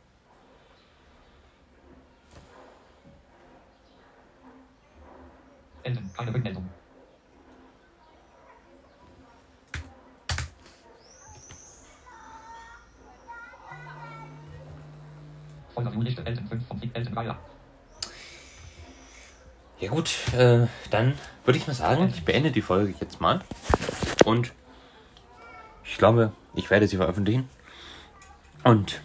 Enden. 5.84 6.10
Keine 6.16 6.34
Rückmeldung. 6.34 6.68
Voller 15.74 15.92
Viewliste. 15.92 16.24
Elten 16.24 16.48
5 16.48 16.66
von 16.66 16.82
Elten 16.94 17.16
Weiler. 17.16 17.38
Ja 19.80 19.90
gut, 19.90 20.32
äh, 20.32 20.66
dann 20.90 21.14
würde 21.44 21.58
ich 21.58 21.66
mal 21.66 21.74
sagen, 21.74 22.08
ich 22.14 22.24
beende 22.24 22.50
die 22.50 22.62
Folge 22.62 22.94
jetzt 23.00 23.20
mal. 23.20 23.40
Und 24.24 24.52
ich 25.84 25.98
glaube, 25.98 26.32
ich 26.54 26.70
werde 26.70 26.88
sie 26.88 26.96
veröffentlichen. 26.96 27.48
Und 28.62 29.02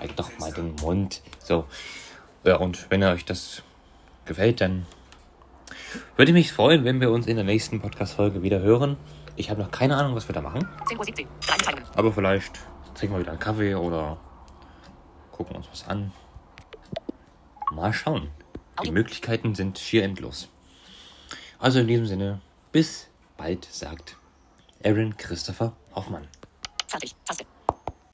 halt 0.00 0.18
doch 0.18 0.36
mal 0.38 0.52
den 0.52 0.74
Mund. 0.76 1.22
So. 1.38 1.66
Ja, 2.44 2.56
und 2.56 2.90
wenn 2.90 3.04
euch 3.04 3.24
das 3.24 3.62
gefällt, 4.28 4.60
dann 4.60 4.86
würde 6.16 6.30
ich 6.30 6.34
mich 6.34 6.52
freuen, 6.52 6.84
wenn 6.84 7.00
wir 7.00 7.10
uns 7.10 7.26
in 7.26 7.36
der 7.36 7.44
nächsten 7.44 7.80
Podcast-Folge 7.80 8.42
wieder 8.42 8.60
hören. 8.60 8.96
Ich 9.36 9.50
habe 9.50 9.60
noch 9.60 9.70
keine 9.70 9.96
Ahnung, 9.96 10.14
was 10.14 10.28
wir 10.28 10.34
da 10.34 10.40
machen. 10.40 10.68
10 10.86 10.98
Uhr 10.98 11.04
17. 11.04 11.26
Drei 11.46 11.56
Mitteilungen. 11.56 11.84
Aber 11.94 12.12
vielleicht 12.12 12.58
trinken 12.94 13.16
wir 13.16 13.20
wieder 13.20 13.32
einen 13.32 13.40
Kaffee 13.40 13.74
oder 13.74 14.18
gucken 15.32 15.56
uns 15.56 15.68
was 15.70 15.86
an. 15.86 16.12
Mal 17.72 17.92
schauen. 17.92 18.28
Die 18.84 18.90
Möglichkeiten 18.90 19.54
sind 19.54 19.78
schier 19.78 20.04
endlos. 20.04 20.48
Also 21.58 21.80
in 21.80 21.88
diesem 21.88 22.06
Sinne, 22.06 22.40
bis 22.72 23.08
bald, 23.36 23.64
sagt 23.64 24.16
Aaron 24.84 25.16
Christopher 25.16 25.72
Hoffmann. 25.94 26.28
Fertig. 26.86 27.14
Taste. 27.24 27.44